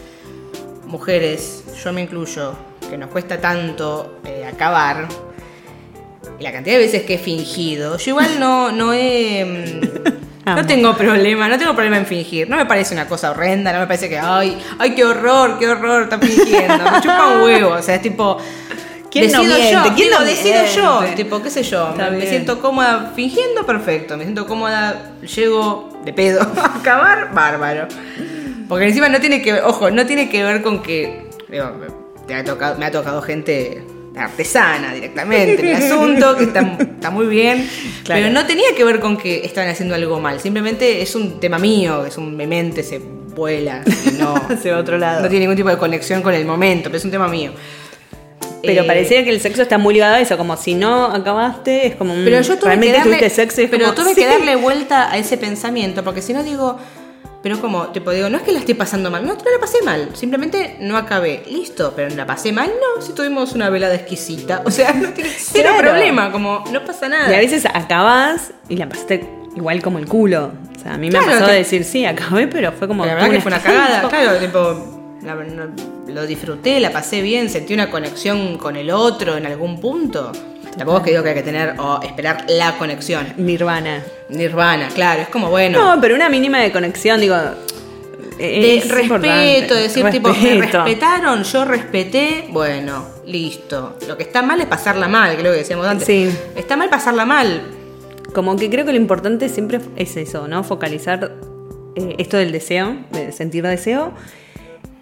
mujeres, 0.87 1.65
yo 1.85 1.93
me 1.93 2.01
incluyo, 2.01 2.55
que 2.89 2.97
nos 2.97 3.11
cuesta 3.11 3.41
tanto 3.41 4.21
eh, 4.25 4.45
acabar. 4.47 5.09
y 6.39 6.43
La 6.43 6.53
cantidad 6.53 6.77
de 6.77 6.83
veces 6.83 7.03
que 7.03 7.15
he 7.15 7.19
fingido. 7.19 7.99
Yo 7.99 8.11
igual 8.13 8.41
no, 8.41 8.73
no 8.73 8.95
he. 8.95 9.81
Amo. 10.49 10.63
No 10.63 10.67
tengo 10.67 10.97
problema, 10.97 11.49
no 11.49 11.59
tengo 11.59 11.75
problema 11.75 11.99
en 11.99 12.07
fingir. 12.07 12.49
No 12.49 12.57
me 12.57 12.67
parece 12.67 12.95
una 12.95 13.07
cosa 13.07 13.31
horrenda, 13.31 13.73
no 13.73 13.81
me 13.81 13.87
parece 13.87 14.09
que, 14.09 14.19
ay, 14.19 14.59
ay, 14.79 14.95
qué 14.95 15.05
horror, 15.05 15.59
qué 15.59 15.69
horror, 15.69 16.05
está 16.05 16.19
fingiendo. 16.19 16.91
Me 16.91 17.01
chupa 17.01 17.29
un 17.35 17.43
huevo, 17.43 17.75
o 17.75 17.83
sea, 17.83 17.97
es 17.97 18.03
tipo. 18.03 18.39
¿Quién 19.11 19.33
no 19.33 19.41
decido 19.41 19.59
miente? 19.59 19.73
yo, 19.73 19.95
¿Quién 19.95 20.09
digo, 20.09 20.21
no 20.21 20.25
decido 20.27 20.65
yo, 20.77 21.15
tipo, 21.17 21.43
qué 21.43 21.49
sé 21.51 21.63
yo, 21.63 21.95
me, 21.97 22.27
siento 22.27 22.61
cómoda 22.61 23.13
fingiendo, 23.17 23.65
perfecto, 23.65 24.19
me 24.19 24.25
siento 24.25 24.47
cómoda, 24.47 25.13
llego 25.23 25.99
de 26.05 26.13
pedo 26.13 26.43
a 26.57 26.79
acabar, 26.79 27.33
bárbaro. 27.33 27.89
Porque 28.69 28.87
encima 28.87 29.09
no 29.09 29.19
tiene 29.19 29.41
que 29.41 29.55
ver, 29.55 29.63
ojo, 29.65 29.91
no 29.91 30.05
tiene 30.05 30.29
que 30.29 30.45
ver 30.45 30.61
con 30.61 30.83
que, 30.83 31.31
digo, 31.49 31.73
me 32.29 32.35
ha 32.35 32.45
tocado, 32.45 32.77
me 32.79 32.85
ha 32.85 32.91
tocado 32.91 33.23
gente 33.23 33.83
artesana 34.19 34.93
directamente 34.95 35.61
en 35.61 35.67
el 35.77 35.83
asunto, 35.83 36.37
que 36.37 36.45
está, 36.45 36.61
está 36.81 37.11
muy 37.11 37.27
bien, 37.27 37.69
Claro. 38.05 38.23
pero 38.23 38.33
no 38.35 38.47
tenía 38.47 38.75
que 38.77 38.85
ver 38.85 39.01
con 39.01 39.17
que 39.17 39.45
estaban 39.45 39.71
haciendo 39.71 39.95
algo 39.95 40.21
mal, 40.21 40.41
simplemente 40.41 41.03
es 41.03 41.15
un 41.15 41.41
tema 41.41 41.59
mío, 41.59 42.05
es 42.07 42.17
un 42.19 42.37
memente, 42.37 42.83
se 42.83 42.99
vuela, 42.99 43.83
no, 44.19 44.35
Hacia 44.51 44.77
otro 44.79 44.99
lado. 44.99 45.23
no 45.23 45.29
tiene 45.29 45.45
ningún 45.45 45.57
tipo 45.57 45.69
de 45.69 45.79
conexión 45.79 46.23
con 46.23 46.35
el 46.35 46.45
momento, 46.45 46.85
pero 46.85 46.97
es 46.99 47.05
un 47.05 47.11
tema 47.11 47.29
mío. 47.29 47.53
Pero 48.61 48.83
Eh, 48.83 48.87
parecía 48.87 49.23
que 49.23 49.31
el 49.31 49.41
sexo 49.41 49.63
está 49.63 49.79
muy 49.79 49.95
ligado 49.95 50.17
a 50.17 50.21
eso, 50.21 50.37
como 50.37 50.57
si 50.57 50.75
no 50.75 51.05
acabaste, 51.07 51.87
es 51.87 51.95
como 51.95 52.13
un. 52.13 52.25
Pero 52.25 52.41
yo 52.41 52.59
tuve 52.59 52.79
que 52.81 52.93
darle, 52.93 53.03
tuviste 53.05 53.31
sexo 53.31 53.61
y 53.61 53.65
es 53.65 53.71
pero 53.71 53.85
como, 53.85 53.95
tuve 53.95 54.15
sí. 54.15 54.21
que 54.23 54.27
darle 54.27 54.57
vuelta 54.57 55.13
a 55.13 55.17
ese 55.17 55.37
pensamiento, 55.39 56.03
porque 56.03 56.23
si 56.23 56.33
no 56.33 56.43
digo, 56.43 56.77
pero 57.49 57.63
como, 57.63 57.87
tipo 57.89 58.11
digo, 58.11 58.29
no 58.29 58.37
es 58.37 58.43
que 58.43 58.53
la 58.53 58.59
esté 58.59 58.75
pasando 58.75 59.11
mal, 59.11 59.25
no, 59.25 59.33
no 59.33 59.39
la 59.41 59.59
pasé 59.59 59.81
mal, 59.83 60.11
simplemente 60.13 60.77
no 60.81 60.99
acabé, 60.99 61.45
listo, 61.51 61.95
pero 61.97 62.15
la 62.15 62.27
pasé 62.27 62.53
mal, 62.53 62.69
no, 62.69 63.01
si 63.01 63.15
tuvimos 63.15 63.55
una 63.55 63.71
velada 63.71 63.95
exquisita, 63.95 64.61
o 64.67 64.71
sea, 64.71 64.93
no 64.93 65.09
tiene 65.15 65.31
cero 65.39 65.71
Claro. 65.73 65.89
problema, 65.91 66.31
como, 66.31 66.63
no 66.71 66.85
pasa 66.85 67.09
nada. 67.09 67.31
Y 67.31 67.35
a 67.35 67.39
veces 67.39 67.65
acabás 67.65 68.53
y 68.69 68.77
la 68.77 68.87
pasaste 68.87 69.27
igual 69.57 69.81
como 69.81 69.99
el 69.99 70.07
culo. 70.07 70.53
O 70.77 70.79
sea, 70.79 70.93
a 70.95 70.99
mí 70.99 71.07
me 71.07 71.13
Claro, 71.13 71.25
ha 71.25 71.29
pasado 71.31 71.47
que- 71.47 71.53
de 71.53 71.59
decir, 71.61 71.85
sí, 71.85 72.05
acabé, 72.05 72.49
pero 72.49 72.71
fue 72.73 72.87
como. 72.87 73.07
la 73.07 73.15
verdad 73.15 73.29
tuve 73.29 73.37
que 73.37 73.43
fue 73.43 73.51
una 73.53 73.63
cagada, 73.63 74.09
claro, 74.11 74.39
tipo, 74.39 75.19
la- 75.23 75.35
no- 75.35 76.13
lo 76.13 76.27
disfruté, 76.27 76.81
la 76.81 76.91
pasé 76.93 77.23
bien, 77.23 77.49
sentí 77.49 77.73
una 77.73 77.89
conexión 77.91 78.59
con 78.59 78.77
el 78.77 78.91
otro 78.91 79.39
en 79.39 79.47
algún 79.47 79.81
punto. 79.81 80.33
Tampoco 80.79 80.99
es 80.99 81.05
que 81.05 81.11
digo 81.11 81.23
que 81.23 81.31
hay 81.31 81.35
que 81.35 81.43
tener 81.43 81.75
o 81.79 82.01
esperar 82.03 82.45
la 82.49 82.79
conexión. 82.79 83.35
Nirvana. 83.37 84.03
Nirvana, 84.29 84.89
claro, 84.89 85.23
es 85.23 85.29
como 85.29 85.51
bueno. 85.51 85.95
No, 85.95 86.01
pero 86.01 86.15
una 86.15 86.29
mínima 86.29 86.59
de 86.61 86.73
conexión, 86.73 87.21
digo. 87.21 87.37
de 88.39 88.77
es 88.77 88.89
respeto, 88.89 89.75
decir 89.75 90.09
tipo, 90.11 90.33
me 90.33 90.55
respetaron, 90.55 91.43
yo 91.43 91.65
respeté, 91.65 92.47
bueno, 92.51 93.07
listo. 93.27 93.97
Lo 94.07 94.17
que 94.17 94.23
está 94.23 94.43
mal 94.43 94.61
es 94.61 94.67
pasarla 94.67 95.09
mal, 95.09 95.33
que 95.33 95.39
es 95.39 95.45
lo 95.45 95.51
que 95.51 95.59
decíamos 95.59 95.87
antes. 95.87 96.07
Sí. 96.07 96.31
Está 96.57 96.77
mal 96.77 96.89
pasarla 96.89 97.27
mal. 97.27 97.63
Como 98.33 98.57
que 98.57 98.71
creo 98.71 98.85
que 98.85 98.93
lo 98.93 98.99
importante 98.99 99.49
siempre 99.49 99.81
es 99.97 100.17
eso, 100.17 100.47
¿no? 100.47 100.63
Focalizar 100.63 101.33
eh, 101.97 102.15
esto 102.19 102.37
del 102.37 102.53
deseo, 102.53 102.97
de 103.11 103.33
sentir 103.33 103.67
deseo. 103.67 104.13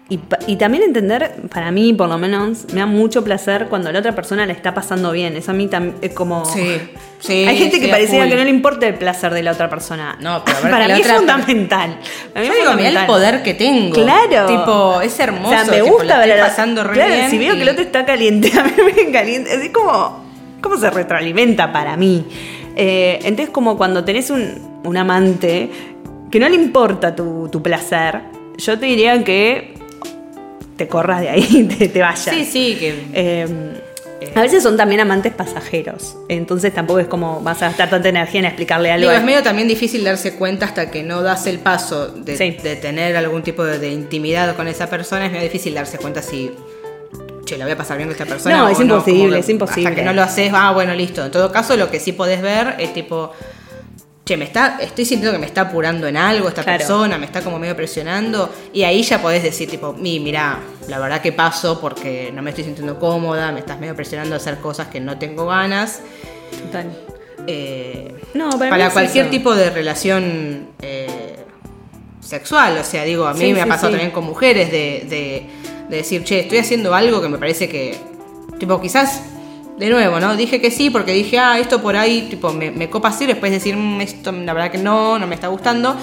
Y, 0.09 0.55
también 0.55 0.83
entender, 0.83 1.33
para 1.53 1.69
mí 1.69 1.91
por 1.93 2.07
lo 2.07 2.17
menos, 2.17 2.65
me 2.71 2.79
da 2.79 2.85
mucho 2.85 3.25
placer 3.25 3.67
cuando 3.69 3.91
la 3.91 3.99
otra 3.99 4.15
persona 4.15 4.45
la 4.45 4.53
está 4.53 4.73
pasando 4.73 5.11
bien. 5.11 5.35
Eso 5.35 5.51
a 5.51 5.53
mí 5.53 5.67
también 5.67 5.95
es 6.01 6.13
como... 6.13 6.45
Sí, 6.45 6.79
sí, 7.19 7.45
Hay 7.47 7.57
gente 7.57 7.77
que 7.79 7.85
sí, 7.87 7.89
a 7.89 7.93
pareciera 7.93 8.23
full. 8.23 8.31
que 8.31 8.37
no 8.37 8.43
le 8.45 8.49
importa 8.49 8.87
el 8.87 8.93
placer 8.95 9.33
de 9.33 9.43
la 9.43 9.51
otra 9.51 9.69
persona. 9.69 10.17
No, 10.21 10.41
pero 10.45 10.61
ver 10.61 10.71
para 10.71 10.87
mí 10.87 11.01
es 11.01 11.11
fundamental. 11.11 11.99
Para 12.33 12.41
mí 12.41 12.47
Yo 12.47 12.53
es 12.53 12.59
digo, 12.59 12.73
mirá 12.75 12.87
el 12.89 12.95
fundamental. 12.95 13.05
poder 13.05 13.43
que 13.43 13.53
tengo. 13.55 13.93
Claro. 13.95 14.45
Tipo, 14.47 15.01
es 15.01 15.19
hermoso. 15.19 15.47
O 15.47 15.49
sea, 15.49 15.65
me 15.65 15.81
tipo, 15.81 15.87
gusta 15.87 16.05
la 16.05 16.23
estoy 16.25 16.37
la- 16.39 16.47
pasando 16.47 16.83
re 16.85 16.93
claro, 16.93 17.13
bien 17.13 17.29
Si 17.29 17.37
veo 17.37 17.53
y- 17.53 17.57
que 17.57 17.63
el 17.63 17.69
otro 17.69 17.83
está 17.83 18.05
caliente, 18.05 18.51
a 18.57 18.63
mí 18.63 18.71
me 18.85 19.11
caliente. 19.11 19.53
Es 19.53 19.69
como. 19.71 20.25
¿Cómo 20.61 20.77
se 20.77 20.89
retroalimenta 20.89 21.71
para 21.73 21.97
mí? 21.97 22.25
Eh, 22.77 23.19
entonces, 23.23 23.49
como 23.49 23.77
cuando 23.77 24.05
tenés 24.05 24.29
un, 24.29 24.79
un 24.85 24.95
amante 24.97 25.69
que 26.31 26.39
no 26.39 26.47
le 26.47 26.55
importa 26.55 27.13
tu, 27.15 27.47
tu 27.51 27.61
placer, 27.61 28.21
yo 28.57 28.79
te 28.79 28.85
diría 28.87 29.23
que 29.23 29.75
te 30.77 30.87
corras 30.87 31.21
de 31.21 31.29
ahí, 31.29 31.63
te, 31.77 31.87
te 31.89 31.99
vayas. 32.01 32.23
Sí, 32.23 32.45
sí, 32.45 32.77
que. 32.79 33.03
Eh, 33.13 33.47
a 34.33 34.41
veces 34.41 34.63
son 34.63 34.77
también 34.77 34.99
amantes 34.99 35.31
pasajeros, 35.33 36.17
entonces 36.27 36.73
tampoco 36.73 36.99
es 36.99 37.07
como 37.07 37.39
vas 37.41 37.61
a 37.61 37.67
gastar 37.67 37.89
tanta 37.89 38.09
energía 38.09 38.39
en 38.39 38.45
explicarle 38.47 38.91
algo. 38.91 39.09
Digo, 39.09 39.19
es 39.19 39.23
medio 39.23 39.43
también 39.43 39.67
difícil 39.67 40.03
darse 40.03 40.33
cuenta 40.33 40.65
hasta 40.65 40.89
que 40.89 41.03
no 41.03 41.21
das 41.21 41.45
el 41.45 41.59
paso 41.59 42.07
de, 42.07 42.35
Sí. 42.35 42.57
de 42.63 42.75
tener 42.75 43.15
algún 43.15 43.43
tipo 43.43 43.63
de, 43.63 43.77
de 43.77 43.91
intimidad 43.91 44.55
con 44.55 44.67
esa 44.67 44.89
persona. 44.89 45.25
Es 45.27 45.31
medio 45.31 45.43
difícil 45.43 45.75
darse 45.75 45.99
cuenta 45.99 46.23
si, 46.23 46.51
che, 47.45 47.57
la 47.57 47.65
voy 47.65 47.73
a 47.73 47.77
pasar 47.77 47.97
bien 47.97 48.09
con 48.09 48.13
esta 48.13 48.25
persona. 48.25 48.57
No, 48.57 48.65
o 48.65 48.69
es 48.69 48.79
imposible, 48.79 49.35
que 49.35 49.39
es 49.41 49.49
imposible. 49.49 49.89
Hasta 49.89 49.95
que 50.01 50.03
no 50.05 50.13
lo 50.13 50.23
haces, 50.23 50.51
ah, 50.53 50.71
bueno, 50.73 50.93
listo. 50.95 51.23
En 51.23 51.31
todo 51.31 51.51
caso, 51.51 51.77
lo 51.77 51.91
que 51.91 51.99
sí 51.99 52.11
podés 52.11 52.41
ver 52.41 52.75
es 52.79 52.93
tipo, 52.93 53.31
che, 54.27 54.37
me 54.37 54.45
está, 54.45 54.77
estoy 54.81 55.05
sintiendo 55.05 55.31
que 55.31 55.39
me 55.39 55.45
está 55.47 55.61
apurando 55.61 56.05
en 56.07 56.17
algo 56.17 56.47
esta 56.49 56.61
Claro. 56.63 56.77
persona, 56.79 57.17
me 57.17 57.25
está 57.25 57.41
como 57.41 57.57
medio 57.57 57.75
presionando. 57.75 58.53
Y 58.73 58.83
ahí 58.83 59.01
ya 59.01 59.21
podés 59.21 59.41
decir, 59.41 59.69
tipo, 59.69 59.93
mi, 59.93 60.19
mira, 60.19 60.59
la 60.89 60.99
verdad 60.99 61.21
que 61.21 61.31
paso 61.31 61.79
porque 61.79 62.31
no 62.33 62.41
me 62.41 62.49
estoy 62.51 62.65
sintiendo 62.65 62.99
cómoda, 62.99 63.51
me 63.51 63.59
estás 63.61 63.79
medio 63.79 63.95
presionando 63.95 64.33
a 64.35 64.37
hacer 64.37 64.57
cosas 64.57 64.87
que 64.87 64.99
no 64.99 65.17
tengo 65.17 65.45
ganas. 65.47 66.01
Total. 66.65 66.91
Eh, 67.47 68.13
No, 68.33 68.49
para 68.51 68.69
para 68.69 68.89
cualquier 68.89 69.29
tipo 69.29 69.55
de 69.55 69.69
relación 69.69 70.67
eh, 70.81 71.37
sexual. 72.19 72.77
O 72.77 72.83
sea, 72.83 73.03
digo, 73.05 73.25
a 73.25 73.33
mí 73.33 73.39
Sí, 73.39 73.53
me 73.53 73.61
ha 73.61 73.65
pasado 73.65 73.87
sí. 73.87 73.93
también 73.93 74.11
con 74.11 74.25
mujeres 74.25 74.69
de, 74.71 75.05
de- 75.09 75.45
de 75.89 75.95
decir, 75.97 76.23
che, 76.25 76.41
estoy 76.41 76.57
haciendo 76.57 76.93
algo 76.93 77.21
que 77.21 77.29
me 77.29 77.37
parece 77.37 77.69
que. 77.69 77.95
Tipo, 78.59 78.81
quizás. 78.81 79.21
De 79.77 79.89
nuevo, 79.89 80.19
¿no? 80.19 80.35
Dije 80.35 80.59
que 80.59 80.71
sí 80.71 80.89
porque 80.89 81.11
dije, 81.13 81.37
ah, 81.37 81.59
esto 81.59 81.81
por 81.81 81.95
ahí, 81.95 82.27
tipo, 82.29 82.51
me, 82.51 82.71
me 82.71 82.89
copa 82.89 83.09
así, 83.09 83.25
después 83.27 83.51
decir, 83.51 83.75
"Mm, 83.77 84.01
esto 84.01 84.31
la 84.31 84.53
verdad 84.53 84.71
que 84.71 84.79
no, 84.79 85.19
no 85.19 85.27
me 85.27 85.35
está 85.35 85.47
gustando. 85.49 85.95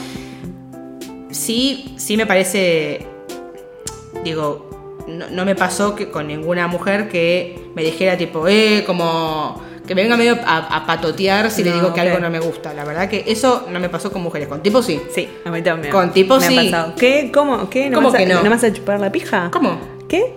Sí, 1.31 1.95
sí 1.97 2.17
me 2.17 2.27
parece. 2.27 3.05
Digo, 4.23 4.71
no, 5.09 5.27
no 5.31 5.45
me 5.45 5.55
pasó 5.57 5.95
que 5.95 6.09
con 6.11 6.29
ninguna 6.29 6.67
mujer 6.69 7.09
que 7.09 7.71
me 7.75 7.83
dijera, 7.83 8.17
tipo, 8.17 8.47
eh, 8.49 8.85
como. 8.87 9.61
Que 9.87 9.95
me 9.95 10.03
venga 10.03 10.17
medio 10.17 10.39
a, 10.47 10.77
a 10.79 10.87
patotear 10.87 11.51
si 11.51 11.63
le 11.63 11.71
digo 11.73 11.93
que 11.93 12.01
algo 12.01 12.19
no 12.19 12.31
me 12.31 12.41
gusta. 12.41 12.73
La 12.73 12.85
verdad 12.85 13.07
que 13.07 13.23
eso 13.27 13.67
no 13.71 13.79
me 13.81 13.91
pasó 13.91 14.11
con 14.11 14.23
mujeres. 14.23 14.49
Con 14.49 14.63
tipos 14.63 14.87
sí. 14.87 14.99
Sí, 15.15 15.29
a 15.45 15.51
mí 15.51 15.61
también. 15.61 15.93
Con 15.93 16.11
tipo 16.11 16.39
me 16.39 16.47
sí. 16.47 16.57
Ha 16.57 16.63
pasado. 16.65 16.95
¿Qué? 16.97 17.31
¿Cómo? 17.35 17.69
¿Qué? 17.69 17.91
¿No 17.91 17.97
¿Cómo 17.97 18.09
vas 18.09 18.15
a- 18.15 18.19
que 18.19 18.27
no? 18.33 18.43
¿No 18.43 18.49
vas 18.49 18.65
a 18.65 18.73
chupar 18.73 18.99
la 18.99 19.13
pija? 19.13 19.51
¿Cómo? 19.53 19.79
¿Qué? 20.09 20.33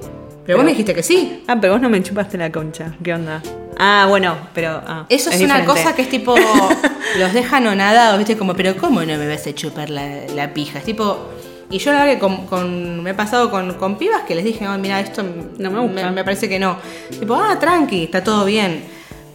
Pero 0.48 0.58
vos 0.58 0.66
me 0.66 0.72
dijiste 0.72 0.96
que 0.96 1.04
sí. 1.04 1.44
Ah, 1.48 1.58
pero 1.62 1.74
vos 1.74 1.82
no 1.84 1.90
me 1.90 2.02
chupaste 2.02 2.38
la 2.40 2.52
concha. 2.52 2.94
¿Qué 3.04 3.14
onda? 3.14 3.44
Ah, 3.78 4.08
bueno, 4.10 4.36
pero. 4.56 4.82
ah, 4.88 5.06
Eso 5.10 5.30
es, 5.30 5.36
una 5.42 5.58
diferente. 5.60 5.68
cosa 5.84 5.96
que 5.96 6.02
es 6.02 6.10
tipo. 6.10 6.34
los 7.20 7.34
dejan 7.34 7.68
anonadados, 7.68 8.18
¿viste? 8.18 8.36
Como, 8.38 8.56
pero 8.56 8.76
¿cómo 8.78 9.02
no 9.02 9.18
me 9.18 9.28
vas 9.28 9.46
a 9.46 9.54
chupar 9.54 9.92
la, 9.92 10.22
la 10.36 10.54
pija? 10.56 10.80
Es 10.80 10.86
tipo. 10.86 11.30
Y 11.70 11.80
yo 11.80 11.92
la 11.92 12.00
verdad 12.00 12.14
que 12.14 12.20
con, 12.20 12.46
con- 12.48 13.04
me 13.04 13.10
he 13.10 13.14
pasado 13.14 13.52
con, 13.52 13.74
con 13.74 13.98
pibas 13.98 14.22
que 14.24 14.34
les 14.36 14.46
dije, 14.46 14.66
"Ay, 14.66 14.80
mira, 14.80 15.00
esto 15.02 15.22
No 15.60 15.70
me 15.70 15.80
gusta". 15.82 16.10
Me, 16.12 16.24
parece 16.24 16.48
que 16.50 16.58
no. 16.60 16.78
Tipo, 17.20 17.36
ah, 17.36 17.60
tranqui, 17.60 18.06
está 18.06 18.24
todo 18.24 18.46
bien. 18.46 18.84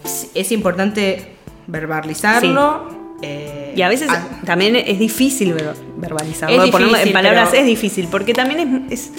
Es- 0.05 0.29
Es 0.35 0.51
importante 0.51 1.37
verbalizarlo. 1.67 2.89
eh, 3.23 3.75
Y 3.77 3.83
a 3.83 3.89
veces 3.89 4.09
ah, 4.11 4.23
también 4.45 4.77
es 4.77 4.99
difícil 4.99 5.53
ver- 5.55 5.75
verbalizarlo. 5.97 6.65
Es 6.65 6.71
ponerlo 6.71 6.97
en 6.97 7.13
palabras 7.13 7.49
pero- 7.51 7.63
es 7.63 7.67
difícil, 7.69 8.09
porque 8.11 8.35
también 8.35 8.87
es, 8.91 9.01
es- 9.09 9.13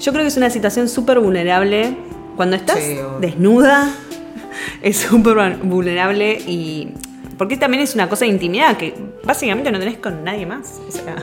Yo 0.00 0.12
creo 0.12 0.24
que 0.24 0.28
es 0.28 0.36
una 0.36 0.50
situación 0.50 0.88
súper 0.88 1.18
vulnerable. 1.20 1.96
Cuando 2.36 2.56
estás 2.56 2.78
Sí, 2.78 2.96
desnuda, 3.20 3.92
es 4.82 4.96
súper 4.96 5.56
vulnerable 5.62 6.32
y. 6.46 6.88
Porque 7.36 7.56
también 7.56 7.82
es 7.82 7.94
una 7.94 8.06
cosa 8.06 8.26
de 8.26 8.30
intimidad 8.32 8.76
que 8.76 8.92
básicamente 9.24 9.72
no 9.72 9.78
tenés 9.78 9.96
con 9.96 10.24
nadie 10.24 10.44
más. 10.44 10.78
O 10.86 10.92
sea, 10.92 11.16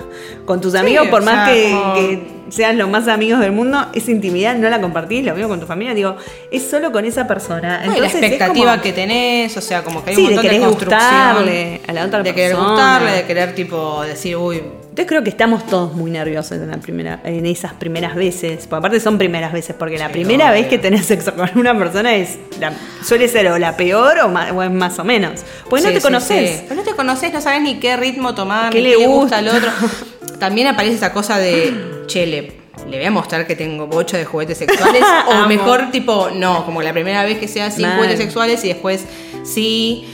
con 0.46 0.60
tus 0.60 0.74
amigos, 0.74 1.08
por 1.10 1.24
más 1.24 1.46
sea, 1.48 1.54
que, 1.54 1.72
como- 1.72 1.94
que 1.94 2.28
sean 2.50 2.78
los 2.80 2.90
más 2.90 3.08
amigos 3.08 3.40
del 3.40 3.52
mundo, 3.52 3.86
esa 3.94 4.10
intimidad 4.10 4.56
no 4.56 4.68
la 4.68 4.82
compartís, 4.82 5.24
lo 5.24 5.34
mismo 5.36 5.48
con 5.50 5.60
tu 5.60 5.68
familia. 5.68 5.94
Digo, 5.94 6.16
es 6.50 6.64
solo 6.68 6.92
con 6.92 7.06
esa 7.06 7.28
persona. 7.28 7.78
la 7.80 7.86
Entonces, 7.86 8.16
es 8.16 8.22
expectativa 8.24 8.72
como- 8.72 8.82
que 8.82 8.94
tenés, 8.94 9.56
o 9.58 9.62
sea, 9.62 9.84
como 9.84 10.04
que 10.04 10.10
hay 10.10 10.16
Sí, 10.16 10.22
un 10.24 10.30
de 10.30 10.36
montón 10.38 10.44
de, 10.44 10.50
querer 10.58 10.68
construcción. 10.68 11.02
gustarle 11.04 11.82
a 11.88 11.94
la 11.94 12.06
otra 12.06 12.24
de 12.24 12.34
querer 12.34 12.50
persona. 12.52 12.70
gustarle, 12.72 13.12
de 13.12 13.24
querer, 13.26 13.54
tipo, 13.56 14.02
decir, 14.02 14.38
uy, 14.38 14.62
Entonces 14.98 15.10
creo 15.10 15.24
que 15.24 15.30
estamos 15.30 15.64
todos 15.68 15.94
muy 15.94 16.10
nerviosos 16.10 16.54
en, 16.54 16.72
la 16.72 16.78
primera, 16.78 17.22
en 17.24 17.46
esas 17.46 17.74
primeras 17.74 18.16
veces. 18.16 18.66
Porque 18.66 18.80
aparte 18.80 19.00
son 19.00 19.20
primeras 19.20 19.54
veces, 19.54 19.76
porque 19.78 19.96
la 20.00 20.08
Sí, 20.08 20.14
primera 20.14 20.50
vez 20.50 20.66
que 20.66 20.80
tenés 20.80 21.06
sexo 21.06 21.36
con 21.36 21.48
una 21.54 21.78
persona 21.78 22.16
es 22.16 22.40
la- 22.60 22.74
suele 23.04 23.28
ser 23.28 23.48
o 23.52 23.60
la 23.60 23.78
peor 23.78 24.18
o, 24.22 24.28
más 24.30 24.98
o 24.98 25.04
menos. 25.04 25.42
Porque 25.70 25.86
no 25.86 25.92
te 25.92 26.02
conoces. 26.02 26.50
sí. 26.50 26.66
Pero 26.68 26.82
no 26.82 26.84
te 26.84 26.96
conoces, 26.96 27.32
no 27.32 27.42
sabes 27.42 27.62
ni 27.62 27.76
qué 27.80 27.96
ritmo 27.96 28.34
tomar, 28.34 28.72
¿Qué 28.72 28.80
ni 28.80 28.86
le 28.86 28.92
qué 28.94 28.98
le 29.02 29.06
gusta 29.08 29.40
gusta? 29.42 29.52
al 29.52 29.58
otro. 29.58 29.72
También 30.40 30.66
aparece 30.68 30.96
esa 30.96 31.14
cosa 31.14 31.38
de, 31.38 31.76
che, 32.08 32.26
le, 32.26 32.42
le 32.90 32.98
voy 32.98 33.06
a 33.06 33.12
mostrar 33.12 33.46
que 33.46 33.56
tengo 33.56 33.86
bocha 33.86 34.18
de 34.18 34.26
juguetes 34.26 34.58
sexuales. 34.58 35.04
o 35.30 35.48
mejor, 35.48 35.92
tipo, 35.92 36.30
no, 36.34 36.66
como 36.66 36.82
la 36.82 36.92
primera 36.92 37.24
vez 37.24 37.38
que 37.38 37.48
sea 37.48 37.70
sin 37.70 37.88
juguetes 37.88 38.18
sexuales 38.18 38.64
y 38.66 38.70
después 38.70 39.06
sí. 39.44 40.08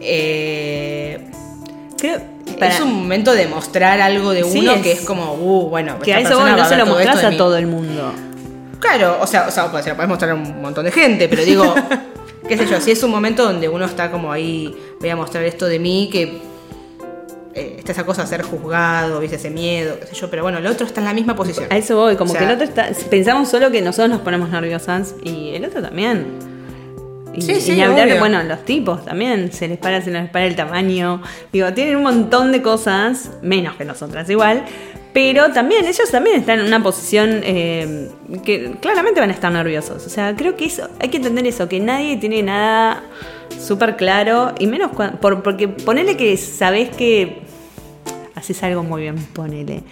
eh, 0.00 1.26
Creo, 1.98 2.22
para- 2.58 2.74
es 2.74 2.80
un 2.80 2.92
momento 2.94 3.32
de 3.32 3.46
mostrar 3.46 4.00
algo 4.00 4.30
de 4.32 4.44
Sí, 4.44 4.58
uno 4.60 4.72
es- 4.72 4.82
que 4.82 4.92
es 4.92 5.00
como, 5.02 5.34
uh, 5.34 5.68
bueno, 5.68 5.98
que 6.00 6.14
a 6.14 6.20
eso 6.20 6.38
vos 6.38 6.50
no 6.50 6.64
se 6.68 6.76
lo 6.76 6.86
mostrás 6.86 7.24
a 7.24 7.36
todo 7.36 7.56
el 7.56 7.66
mundo. 7.66 8.12
Claro, 8.78 9.18
o 9.20 9.26
sea, 9.26 9.46
o 9.46 9.50
sea 9.50 9.70
pues, 9.70 9.84
se 9.84 9.90
lo 9.90 9.96
podés 9.96 10.08
mostrar 10.08 10.30
a 10.30 10.34
un 10.34 10.62
montón 10.62 10.84
de 10.84 10.90
gente, 10.92 11.28
pero 11.28 11.44
digo, 11.44 11.74
qué 12.48 12.56
sé 12.56 12.66
yo, 12.66 12.80
si 12.80 12.90
es 12.92 13.02
un 13.02 13.10
momento 13.10 13.44
donde 13.44 13.68
uno 13.68 13.84
está 13.84 14.10
como 14.10 14.32
ahí, 14.32 14.74
voy 15.00 15.10
a 15.10 15.16
mostrar 15.16 15.44
esto 15.44 15.66
de 15.66 15.78
mí, 15.78 16.08
que 16.10 16.40
eh, 17.52 17.74
está 17.78 17.92
esa 17.92 18.06
cosa 18.06 18.22
de 18.22 18.28
ser 18.28 18.42
juzgado, 18.42 19.20
viste 19.20 19.36
ese 19.36 19.50
miedo, 19.50 19.98
qué 20.00 20.06
sé 20.06 20.14
yo, 20.14 20.30
pero 20.30 20.42
bueno, 20.42 20.58
el 20.58 20.66
otro 20.66 20.86
está 20.86 21.00
en 21.00 21.06
la 21.06 21.12
misma 21.12 21.34
posición. 21.36 21.66
A 21.68 21.76
eso 21.76 21.96
voy, 21.96 22.16
como 22.16 22.30
O 22.30 22.32
sea, 22.32 22.40
que 22.40 22.46
el 22.46 22.52
otro 22.54 22.64
está. 22.64 22.88
Pensamos 23.10 23.48
solo 23.48 23.70
que 23.70 23.82
nosotros 23.82 24.08
nos 24.08 24.20
ponemos 24.20 24.48
nerviosas 24.50 25.14
y 25.24 25.50
el 25.54 25.64
otro 25.64 25.82
también. 25.82 26.26
Y, 27.34 27.42
Sí, 27.42 27.60
sí, 27.60 27.72
y 27.72 27.74
ni 27.76 27.82
hablar, 27.82 28.06
obvio. 28.08 28.18
bueno, 28.18 28.42
los 28.42 28.64
tipos 28.64 29.04
también, 29.04 29.52
se 29.52 29.68
les 29.68 29.78
para, 29.78 30.00
se 30.02 30.10
les 30.10 30.28
para 30.30 30.46
el 30.46 30.56
tamaño. 30.56 31.22
Digo, 31.52 31.72
tienen 31.72 31.96
un 31.96 32.02
montón 32.02 32.50
de 32.52 32.60
cosas, 32.62 33.30
menos 33.42 33.76
que 33.76 33.84
nosotras 33.84 34.28
igual, 34.30 34.64
pero 35.12 35.50
también, 35.52 35.84
ellos 35.84 36.10
también 36.10 36.36
están 36.36 36.60
en 36.60 36.66
una 36.66 36.82
posición 36.82 37.40
eh, 37.44 38.08
que 38.44 38.72
claramente 38.80 39.20
van 39.20 39.30
a 39.30 39.32
estar 39.32 39.50
nerviosos. 39.52 40.04
O 40.06 40.10
sea, 40.10 40.34
creo 40.36 40.56
que 40.56 40.64
eso, 40.66 40.88
hay 41.00 41.08
que 41.08 41.18
entender 41.18 41.46
eso, 41.46 41.68
que 41.68 41.78
nadie 41.80 42.16
tiene 42.16 42.42
nada 42.42 43.02
súper 43.58 43.96
claro, 43.96 44.52
y 44.58 44.66
menos 44.66 44.90
cuan- 44.92 45.18
por, 45.20 45.42
porque 45.42 45.68
ponele 45.68 46.16
que 46.16 46.36
sabés 46.36 46.90
que 46.90 47.42
haces 48.34 48.62
algo 48.62 48.82
muy 48.82 49.02
bien, 49.02 49.16
ponele. 49.34 49.82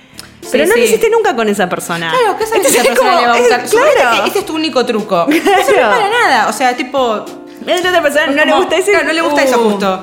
Pero 0.50 0.66
no 0.66 0.76
lo 0.76 0.82
hiciste 0.82 1.11
nunca 1.11 1.34
con 1.37 1.48
esa 1.48 1.68
persona. 1.68 2.11
Claro, 2.11 2.38
¿qué 2.38 2.46
sabes 2.46 2.50
que 2.62 2.68
Entonces 2.68 2.80
esa 2.80 2.82
es 2.82 2.88
persona 2.88 3.11
como, 3.11 3.20
le 3.20 3.26
va 3.28 3.34
a 3.34 3.38
gustar? 3.38 3.68
Suponete 3.68 3.94
claro. 4.00 4.22
que 4.22 4.26
este 4.28 4.38
es 4.40 4.46
tu 4.46 4.54
único 4.54 4.87
truco. 4.87 5.26
Eso 5.28 5.42
no 5.44 5.58
es 5.58 5.66
para 5.74 6.08
nada. 6.11 6.48
O 6.48 6.52
sea, 6.52 6.76
tipo. 6.76 6.98
A 6.98 7.78
otra 7.78 8.02
persona 8.02 8.26
no 8.28 8.44
le 8.44 8.52
gusta 8.54 8.76
ese. 8.76 8.90
claro, 8.92 9.06
no 9.06 9.12
le 9.12 9.20
gusta 9.20 9.42
eso 9.42 9.61
Uh. 9.61 9.70
justo. 9.70 10.00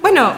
Bueno, 0.00 0.32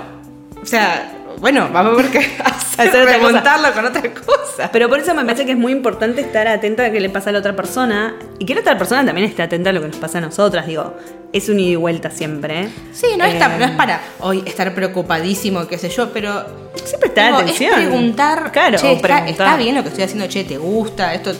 o 0.62 0.66
sea, 0.66 1.12
bueno, 1.40 1.68
vamos 1.72 1.92
a 1.94 2.02
ver 2.02 2.10
qué 2.10 2.18
hacer, 2.44 2.88
Hacer 2.88 3.02
otra 3.02 3.14
cosa. 3.18 3.26
remontarlo 3.28 3.72
con 3.72 3.84
otra 3.86 4.02
cosa. 4.14 4.70
Pero 4.72 4.88
por 4.88 4.98
eso 4.98 5.14
me 5.14 5.24
parece 5.24 5.44
que 5.46 5.52
es 5.52 5.58
muy 5.58 5.72
importante 5.72 6.20
estar 6.20 6.46
atenta 6.48 6.84
a 6.84 6.90
qué 6.90 7.00
le 7.00 7.10
pasa 7.10 7.30
a 7.30 7.32
la 7.32 7.38
otra 7.40 7.54
persona 7.56 8.14
y 8.38 8.46
que 8.46 8.54
la 8.54 8.60
otra 8.60 8.76
persona 8.78 9.04
también 9.04 9.28
esté 9.28 9.42
atenta 9.42 9.70
a 9.70 9.72
lo 9.72 9.80
que 9.80 9.88
nos 9.88 9.96
pasa 9.96 10.18
a 10.18 10.20
nosotras. 10.22 10.66
Digo, 10.66 10.94
es 11.32 11.48
un 11.48 11.60
ida 11.60 11.72
y 11.72 11.76
vuelta 11.76 12.10
siempre. 12.10 12.62
¿eh? 12.62 12.68
Sí, 12.92 13.06
no, 13.18 13.24
Eh, 13.24 13.32
está, 13.32 13.48
no 13.48 13.64
es 13.64 13.70
para 13.72 14.00
hoy 14.20 14.42
estar 14.46 14.74
preocupadísimo, 14.74 15.66
qué 15.66 15.78
sé 15.78 15.88
yo, 15.90 16.10
pero. 16.12 16.44
Siempre 16.84 17.08
está 17.08 17.26
digo, 17.26 17.38
atención. 17.38 17.72
Es 17.80 17.86
preguntar. 17.86 18.52
Claro, 18.52 18.78
che, 18.78 18.92
está, 18.92 19.02
preguntar. 19.08 19.28
está 19.28 19.56
bien 19.56 19.74
lo 19.74 19.82
que 19.82 19.88
estoy 19.88 20.04
haciendo, 20.04 20.26
che, 20.28 20.44
¿te 20.44 20.56
gusta? 20.58 21.12
Esto 21.14 21.32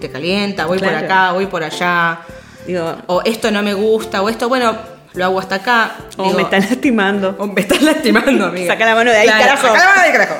te 0.00 0.10
calienta, 0.10 0.66
voy 0.66 0.78
por 0.78 0.94
acá, 0.94 1.32
voy 1.32 1.46
por 1.46 1.62
allá. 1.62 2.20
Digo, 2.66 2.96
O 3.06 3.22
esto 3.24 3.50
no 3.50 3.62
me 3.62 3.72
gusta, 3.74 4.20
o 4.22 4.28
esto, 4.28 4.48
bueno, 4.48 4.76
lo 5.14 5.24
hago 5.24 5.40
hasta 5.40 5.56
acá. 5.56 5.96
o 6.16 6.24
Digo, 6.24 6.36
me 6.36 6.42
está 6.42 6.58
lastimando. 6.60 7.34
o 7.38 7.46
me 7.46 7.60
estás 7.60 7.82
lastimando, 7.82 8.46
amiga. 8.46 8.72
Saca 8.72 8.86
la 8.86 8.94
mano 8.94 9.10
de 9.10 9.16
ahí, 9.18 9.28
carajo. 9.28 9.66
Saca 9.68 9.78
la 9.78 9.84
mano 9.86 10.00
de 10.02 10.06
ahí, 10.06 10.12
carajo. 10.12 10.34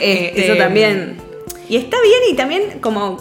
Este, 0.00 0.44
Eso 0.46 0.56
también. 0.56 1.16
Y 1.68 1.76
está 1.76 1.96
bien 2.02 2.20
y 2.30 2.34
también 2.34 2.80
como... 2.80 3.18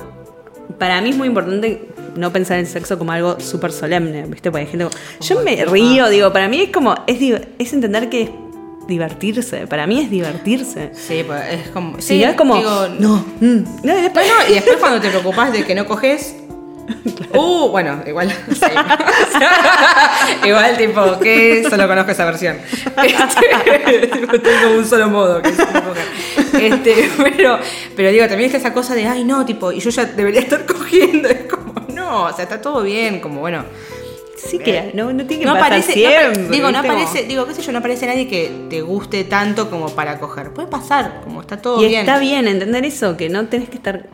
Para 0.78 1.02
mí 1.02 1.10
es 1.10 1.16
muy 1.18 1.28
importante 1.28 1.90
no 2.16 2.32
pensar 2.32 2.58
en 2.58 2.66
el 2.66 2.72
sexo 2.72 2.98
como 2.98 3.12
algo 3.12 3.40
súper 3.40 3.72
solemne, 3.72 4.26
¿viste? 4.28 4.50
Porque 4.50 4.66
hay 4.66 4.72
gente... 4.72 4.86
como- 4.86 4.98
Yo 5.22 5.42
me 5.42 5.66
río, 5.66 6.08
digo, 6.10 6.32
para 6.32 6.48
mí 6.48 6.62
es 6.62 6.70
como... 6.72 6.96
Es, 7.06 7.18
es 7.60 7.74
entender 7.74 8.10
que 8.10 8.22
es 8.24 8.30
divertirse. 8.88 9.68
Para 9.68 9.86
mí 9.88 10.00
es 10.02 10.10
divertirse. 10.10 10.92
Sí, 10.94 11.24
pues 11.28 11.42
es 11.52 11.68
como. 11.70 12.00
Si 12.02 12.20
no 12.24 12.30
es 12.30 12.36
como... 12.36 12.56
digo, 12.58 12.88
no, 13.00 13.18
mm, 13.40 13.64
no, 13.84 13.96
después- 13.96 14.26
Bueno, 14.26 14.50
y 14.50 14.54
después 14.54 14.78
cuando 14.78 15.00
te 15.02 15.10
preocupas 15.10 15.52
de 15.52 15.64
que 15.66 15.76
no 15.76 15.86
coges. 15.86 16.36
Uh, 17.32 17.70
bueno, 17.70 18.02
igual. 18.08 18.28
sí. 18.52 18.66
igual, 20.48 20.78
tipo, 20.78 21.20
que 21.20 21.64
solo 21.70 21.88
conozco 21.88 22.12
esa 22.12 22.26
versión. 22.26 22.58
Este, 23.04 24.08
tipo, 24.08 24.40
tengo 24.40 24.78
un 24.78 24.86
solo 24.86 25.10
modo 25.10 25.42
que 25.42 25.50
es. 25.50 25.60
Este, 26.54 27.10
pero, 27.24 27.60
pero 27.96 28.10
digo, 28.12 28.28
también 28.28 28.48
está 28.48 28.58
esa 28.58 28.74
cosa 28.74 28.96
de, 28.96 29.06
ay, 29.06 29.24
no, 29.24 29.46
tipo, 29.46 29.72
y 29.72 29.80
yo 29.80 29.92
ya 29.92 30.06
debería 30.06 30.42
estar 30.42 30.66
cogiendo. 30.66 31.30
Es 31.30 31.42
como, 31.44 31.74
no, 31.94 32.24
o 32.26 32.34
sea, 32.34 32.44
está 32.44 32.60
todo 32.60 32.82
bien, 32.82 33.20
como 33.20 33.42
bueno. 33.42 33.64
Sí 34.36 34.58
que 34.58 34.92
no, 34.94 35.12
no 35.14 35.26
tiene 35.26 35.44
que 35.44 35.46
No 35.46 35.54
pasar 35.54 35.68
aparece, 35.68 35.94
siempre. 35.94 36.48
digo, 36.50 36.72
no 36.72 36.80
aparece, 36.80 37.24
digo, 37.26 37.46
qué 37.46 37.54
sé 37.54 37.62
yo, 37.62 37.72
no 37.74 37.80
aparece 37.80 38.08
nadie 38.08 38.28
que 38.28 38.52
te 38.70 38.82
guste 38.82 39.24
tanto 39.26 39.70
como 39.70 39.90
para 39.90 40.18
coger. 40.18 40.52
Puede 40.52 40.68
pasar, 40.70 41.22
como 41.24 41.42
está 41.42 41.58
todo 41.62 41.84
Y 41.84 41.90
bien. 41.90 42.00
está 42.02 42.18
bien 42.20 42.48
entender 42.48 42.86
eso, 42.86 43.18
que 43.18 43.30
no 43.30 43.46
tenés 43.48 43.70
que 43.70 43.76
estar 43.76 44.08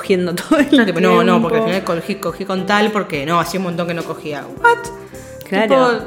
cogiendo 0.00 0.34
todo 0.40 0.58
el 0.58 0.66
Claro, 0.68 0.86
tipo, 0.86 1.00
no, 1.00 1.22
no, 1.22 1.42
porque 1.42 1.58
al 1.58 1.64
final 1.64 1.84
cogí, 1.84 2.14
cogí 2.16 2.44
con 2.46 2.64
tal 2.66 2.90
porque 2.90 3.26
no, 3.26 3.38
hacía 3.38 3.60
un 3.60 3.64
montón 3.64 3.86
que 3.86 3.94
no 3.94 4.02
cogía. 4.02 4.44
¿What? 4.62 4.78
Claro. 5.48 5.66
Tipo, 5.98 6.04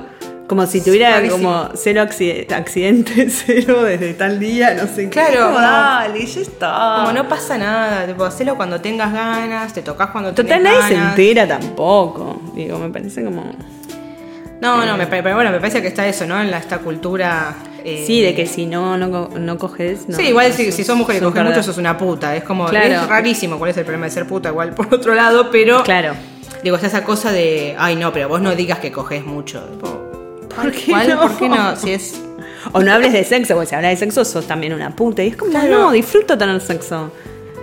como 0.48 0.66
si 0.68 0.82
tuviera 0.82 1.22
como 1.30 1.70
cero 1.76 2.02
acci- 2.04 2.52
accidentes, 2.52 3.44
cero 3.46 3.84
desde 3.84 4.14
tal 4.14 4.40
día, 4.40 4.74
no 4.74 4.88
sé 4.88 5.04
qué. 5.06 5.10
Claro, 5.12 5.34
Como, 5.42 5.54
como- 5.54 5.60
dale, 5.62 6.26
ya 6.26 6.42
está. 6.42 6.96
Como 7.02 7.12
no 7.14 7.28
pasa 7.30 7.58
nada, 7.58 8.06
tipo, 8.08 8.24
hacelo 8.26 8.56
cuando 8.56 8.82
tengas 8.82 9.14
ganas, 9.14 9.74
te 9.74 9.82
tocas 9.82 10.10
cuando 10.10 10.32
Total, 10.34 10.58
tengas 10.58 10.74
nadie 10.74 10.88
se 10.88 10.94
ganas. 10.96 11.10
entera 11.20 11.48
tampoco. 11.48 12.42
Digo, 12.56 12.78
me 12.80 12.90
parece 12.90 13.24
como. 13.24 13.44
No, 14.62 14.86
no, 14.86 14.98
me, 14.98 15.08
pare- 15.08 15.24
pero 15.24 15.36
bueno, 15.36 15.52
me 15.52 15.60
parece 15.60 15.82
que 15.82 15.88
está 15.90 16.08
eso, 16.08 16.26
¿no? 16.26 16.40
En 16.42 16.50
la, 16.52 16.58
esta 16.58 16.80
cultura. 16.80 17.54
Eh, 17.86 18.04
Sí, 18.08 18.22
de 18.22 18.34
que 18.36 18.46
si 18.46 18.66
no, 18.66 18.98
no, 18.98 19.30
no 19.30 19.58
coges. 19.58 20.08
No, 20.08 20.16
sí, 20.18 20.24
igual 20.30 20.50
no 20.50 20.56
si, 20.56 20.66
sos- 20.68 20.76
si 20.76 20.84
sos 20.84 20.96
mujer 20.98 21.18
y 21.18 21.20
coges 21.20 21.44
mucho, 21.44 21.64
sos 21.64 21.78
una 21.78 21.98
puta. 21.98 22.36
Es 22.36 22.44
como, 22.44 22.66
Claro. 22.68 22.94
es 22.94 23.08
rarísimo 23.08 23.58
cuál 23.58 23.72
es 23.72 23.78
el 23.78 23.84
problema 23.84 24.06
de 24.06 24.12
ser 24.12 24.28
puta, 24.28 24.50
igual 24.50 24.72
por 24.76 24.94
otro 24.94 25.14
lado, 25.16 25.50
pero. 25.52 25.84
Claro. 25.84 26.14
Digo, 26.64 26.76
está 26.78 26.88
esa 26.88 27.04
cosa 27.04 27.32
de, 27.32 27.76
ay, 27.78 27.96
no, 27.98 28.14
pero 28.14 28.30
vos 28.30 28.40
no 28.42 28.56
digas 28.56 28.80
que 28.80 28.92
coges 28.92 29.26
mucho. 29.26 29.62
¿Por 29.82 30.72
qué 30.72 30.92
¿cuál? 30.92 31.10
no? 31.10 31.22
¿Por 31.22 31.38
qué 31.38 31.50
no? 31.50 31.76
Si 31.76 31.92
es. 31.92 32.20
O 32.72 32.80
no 32.82 32.94
hables 32.94 33.12
de 33.12 33.26
sexo, 33.26 33.56
porque 33.56 33.68
si 33.68 33.76
hablas 33.76 33.92
de 33.92 33.98
sexo 33.98 34.24
sos 34.24 34.48
también 34.48 34.72
una 34.72 34.96
puta. 34.96 35.22
Y 35.22 35.28
es 35.28 35.36
como, 35.36 35.52
Claro. 35.52 35.68
no, 35.70 35.92
disfruto 35.92 36.38
tener 36.38 36.62
sexo. 36.62 37.12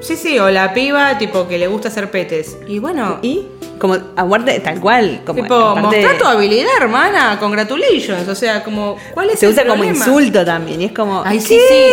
Sí, 0.02 0.14
sí, 0.14 0.38
o 0.38 0.50
la 0.50 0.74
piba, 0.74 1.16
tipo, 1.16 1.48
que 1.48 1.56
le 1.56 1.68
gusta 1.68 1.88
hacer 1.88 2.10
petes. 2.10 2.58
Y 2.68 2.78
bueno. 2.80 3.18
Y 3.22 3.46
como, 3.80 3.96
aguarte 4.16 4.60
tal 4.60 4.78
cual. 4.80 5.22
Como, 5.26 5.42
Tipo, 5.42 5.54
aparte- 5.54 5.80
mostrar 6.02 6.18
tu 6.18 6.24
habilidad, 6.26 6.70
hermana, 6.80 7.36
congratulations. 7.40 8.28
O 8.28 8.34
sea, 8.36 8.62
como, 8.62 8.96
¿cuál 9.14 9.30
es 9.30 9.40
Se 9.40 9.46
el 9.46 9.52
usa 9.52 9.66
como 9.66 9.82
insulto 9.82 10.44
también. 10.44 10.80
Y 10.82 10.84
es 10.84 10.92
como. 10.92 11.22
Ay, 11.24 11.40
sí, 11.40 11.58
sí. 11.68 11.90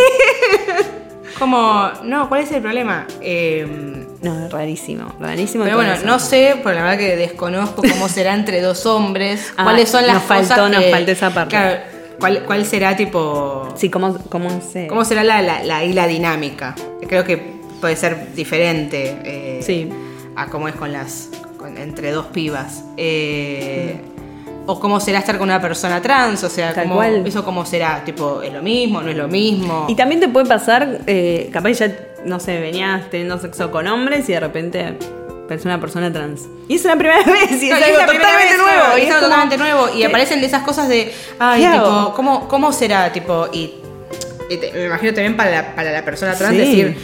como, 1.39 1.89
no, 2.04 2.28
¿cuál 2.30 2.41
es 2.41 2.52
el 2.52 2.62
problema? 2.62 3.06
Eh, 3.21 3.65
No, 4.21 4.50
rarísimo, 4.50 5.13
rarísimo. 5.19 5.63
pero 5.63 5.78
bueno, 5.78 5.93
no 6.04 6.19
sé, 6.19 6.56
porque 6.62 6.76
la 6.76 6.84
verdad 6.84 6.97
que 6.97 7.15
desconozco 7.15 7.82
cómo 7.82 8.10
será 8.10 8.34
entre 8.34 8.62
dos 8.62 8.86
hombres. 8.86 9.54
Ah, 9.58 9.63
¿Cuáles 9.63 9.89
son 9.89 10.06
las 10.06 10.15
nos 10.15 10.23
faltó, 10.23 10.50
cosas 10.56 10.71
nos 10.71 10.84
que- 10.84 10.91
faltó 10.91 11.12
esa 11.12 11.30
parte. 11.34 11.50
Claro, 11.56 11.80
¿cuál, 12.19 12.43
cuál 12.43 12.65
será 12.65 12.95
tipo. 12.95 13.69
Sí, 13.78 13.89
¿cómo, 13.89 14.17
cómo 14.30 14.50
se...? 14.62 14.88
¿Cómo 14.88 15.06
será 15.06 15.23
la, 15.23 15.41
la, 15.41 15.63
la 15.86 16.08
dinámica? 16.08 16.76
Creo 17.08 17.23
que 17.23 17.38
puede 17.80 17.95
ser 17.95 18.34
diferente 18.34 19.15
eh, 19.23 19.60
Sí. 19.62 19.88
a 20.36 20.47
cómo 20.47 20.67
es 20.67 20.76
con 20.76 20.91
las 20.91 21.30
con- 21.58 21.78
entre 21.78 22.12
dos 22.12 22.28
pibas. 22.28 22.84
Eh, 22.98 24.02
O 24.70 24.82
cómo 24.82 25.00
será 25.00 25.20
estar 25.20 25.38
con 25.38 25.48
una 25.48 25.62
persona 25.62 26.02
trans, 26.02 26.43
o 26.43 26.50
sea, 26.50 26.74
cómo- 26.74 27.02
eso 27.02 27.46
cómo 27.46 27.65
será, 27.65 28.04
tipo, 28.04 28.41
¿es 28.41 28.52
lo 28.52 28.62
mismo? 28.62 29.02
¿No 29.02 29.10
es 29.10 29.15
lo 29.15 29.30
mismo? 29.30 29.86
Y 29.88 29.96
también 29.96 30.20
te 30.20 30.28
puede 30.28 30.46
pasar, 30.46 31.00
eh, 31.08 31.50
capaz 31.54 31.72
ya, 31.72 31.96
no 32.26 32.38
sé, 32.41 32.60
venías 32.60 33.10
teniendo 33.10 33.39
sexo 33.39 33.72
con 33.72 33.88
hombres 33.88 34.28
y 34.28 34.34
de 34.34 34.41
repente 34.41 34.98
ves 35.48 35.63
una 35.63 35.80
persona 35.80 36.12
trans. 36.12 36.41
Y 36.67 36.76
es 36.76 36.84
una 36.84 36.98
primera 36.98 37.24
vez, 37.26 37.63
y 37.63 37.70
es 37.70 37.74
algo 37.76 37.88
y 37.88 37.91
es 37.91 37.98
la 37.98 38.08
primera 38.08 38.30
totalmente 38.30 38.54
vez, 38.54 38.58
nuevo. 38.58 38.98
y 38.98 39.02
es 39.02 39.08
es 39.08 39.13
algo 39.15 39.20
como- 39.28 39.30
totalmente 39.41 39.58
nuevo. 39.58 39.98
Y 39.98 40.04
aparecen 40.04 40.41
de 40.41 40.48
esas 40.48 40.63
cosas 40.63 40.89
de, 40.89 41.13
ay, 41.39 41.62
¿Qué 41.63 41.72
tipo? 41.72 42.13
¿cómo, 42.13 42.48
¿cómo 42.50 42.74
será? 42.74 43.13
Tipo, 43.13 43.48
y, 43.54 43.76
y 44.50 44.58
te- 44.58 44.74
me 44.74 44.84
imagino 44.88 45.13
también 45.13 45.38
para 45.38 45.50
la, 45.50 45.76
para 45.76 45.91
la 45.93 46.04
persona 46.04 46.36
trans 46.36 46.52
Sí. 46.56 46.60
decir, 46.60 46.98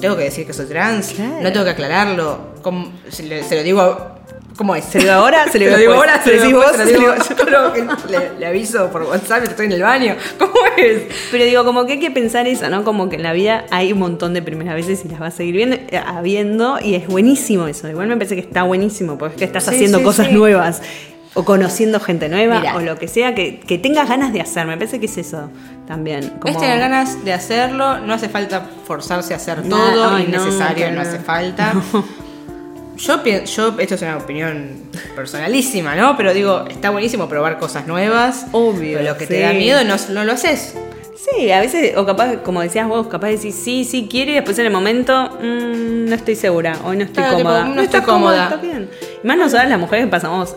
tengo 0.00 0.16
que 0.16 0.24
decir 0.24 0.46
que 0.46 0.54
soy 0.54 0.64
trans, 0.64 1.08
Claro. 1.12 1.34
no 1.42 1.52
tengo 1.52 1.66
que 1.66 1.72
aclararlo. 1.72 2.51
¿Cómo- 2.62 2.90
se, 3.08 3.22
le, 3.24 3.42
se 3.42 3.56
lo 3.56 3.62
digo, 3.62 4.12
¿cómo 4.56 4.74
es? 4.74 4.84
Se 4.84 4.98
lo 4.98 5.04
digo 5.04 5.14
ahora, 5.14 5.46
se 5.50 5.58
lo 5.58 5.64
digo 5.66 5.78
digo 5.78 5.92
ahora, 5.94 6.22
se 6.22 6.36
lo 6.36 6.44
digo 6.44 6.60
decís 6.60 6.78
después, 6.78 6.88
se 6.88 6.98
lo 6.98 7.06
vos, 7.08 7.14
digo 7.28 7.36
se 7.36 7.44
lo 7.50 7.50
yo. 7.50 7.72
Que 8.06 8.12
le, 8.12 8.38
le 8.38 8.46
aviso 8.46 8.88
por 8.90 9.02
WhatsApp, 9.02 9.44
estoy 9.44 9.66
en 9.66 9.72
el 9.72 9.82
baño. 9.82 10.16
¿Cómo 10.38 10.52
es? 10.76 11.02
Pero 11.30 11.44
digo, 11.44 11.64
como 11.64 11.84
que 11.86 11.94
hay 11.94 12.00
que 12.00 12.10
pensar 12.10 12.46
eso, 12.46 12.68
¿no? 12.70 12.84
Como 12.84 13.08
que 13.08 13.16
en 13.16 13.22
la 13.22 13.32
vida 13.32 13.64
hay 13.70 13.92
un 13.92 13.98
montón 13.98 14.34
de 14.34 14.42
primeras 14.42 14.74
veces 14.74 15.04
y 15.04 15.08
las 15.08 15.18
vas 15.20 15.34
a 15.34 15.36
seguir 15.38 15.56
viendo, 15.56 15.76
eh, 15.76 16.00
habiendo, 16.04 16.78
y 16.82 16.94
es 16.94 17.06
buenísimo 17.06 17.66
eso. 17.66 17.88
Igual 17.88 18.08
me 18.08 18.16
parece 18.16 18.34
que 18.34 18.40
está 18.42 18.62
buenísimo, 18.62 19.18
porque 19.18 19.34
es 19.34 19.38
que 19.38 19.44
estás 19.44 19.64
Sí, 19.64 19.74
haciendo 19.74 19.98
sí, 19.98 20.04
cosas 20.04 20.26
sí. 20.28 20.32
nuevas, 20.34 20.82
o 21.34 21.44
conociendo 21.46 21.98
gente 21.98 22.28
nueva, 22.28 22.60
Mira. 22.60 22.76
o 22.76 22.80
lo 22.80 22.98
que 22.98 23.08
sea, 23.08 23.34
que, 23.34 23.58
que 23.60 23.78
tengas 23.78 24.06
ganas 24.06 24.34
de 24.34 24.42
hacer. 24.42 24.66
Me 24.66 24.76
parece 24.76 25.00
que 25.00 25.06
es 25.06 25.16
eso 25.16 25.48
también. 25.88 26.28
Como... 26.38 26.52
Es 26.52 26.60
tener 26.60 26.78
ganas 26.78 27.24
de 27.24 27.32
hacerlo, 27.32 28.00
no 28.00 28.12
hace 28.12 28.28
falta 28.28 28.66
forzarse 28.86 29.32
a 29.32 29.38
hacer 29.38 29.64
No, 29.64 29.78
todo, 29.78 30.10
no, 30.10 30.18
innecesario, 30.20 30.90
no, 30.90 30.96
no. 30.96 31.00
hace 31.00 31.18
falta. 31.20 31.72
Yo 32.96 33.22
pienso, 33.22 33.72
yo, 33.72 33.80
esto 33.80 33.94
es 33.94 34.02
una 34.02 34.18
opinión 34.18 34.68
personalísima, 35.16 35.94
¿no? 35.96 36.16
Pero 36.16 36.34
digo, 36.34 36.64
está 36.68 36.90
buenísimo 36.90 37.28
probar 37.28 37.58
cosas 37.58 37.86
nuevas. 37.86 38.46
Obvio, 38.52 38.98
Pero 38.98 39.10
lo 39.12 39.18
que 39.18 39.26
te 39.26 39.40
da 39.40 39.52
miedo 39.52 39.82
no, 39.84 39.96
no 40.10 40.24
lo 40.24 40.32
haces. 40.32 40.74
Sí, 41.16 41.50
a 41.52 41.60
veces, 41.60 41.96
o 41.96 42.04
capaz, 42.04 42.36
como 42.38 42.60
decías 42.62 42.88
vos, 42.88 43.06
capaz 43.06 43.28
decís 43.28 43.54
sí, 43.54 43.84
sí 43.84 44.08
quiere 44.10 44.32
y 44.32 44.34
después 44.34 44.58
en 44.58 44.66
el 44.66 44.72
momento 44.72 45.30
mm, 45.40 46.06
no 46.08 46.14
estoy 46.16 46.34
segura, 46.34 46.76
hoy 46.84 46.96
no 46.96 47.04
estoy 47.04 47.22
Claro, 47.22 47.36
tipo, 47.36 47.48
cómoda. 47.48 47.64
no 47.64 47.70
estoy 47.70 47.84
estás 47.84 48.04
cómoda. 48.04 48.44
está 48.44 48.56
bien. 48.56 48.90
Y 49.22 49.26
más 49.26 49.38
nosotras 49.38 49.68
las 49.68 49.78
mujeres 49.78 50.06
que 50.06 50.10
pasamos 50.10 50.56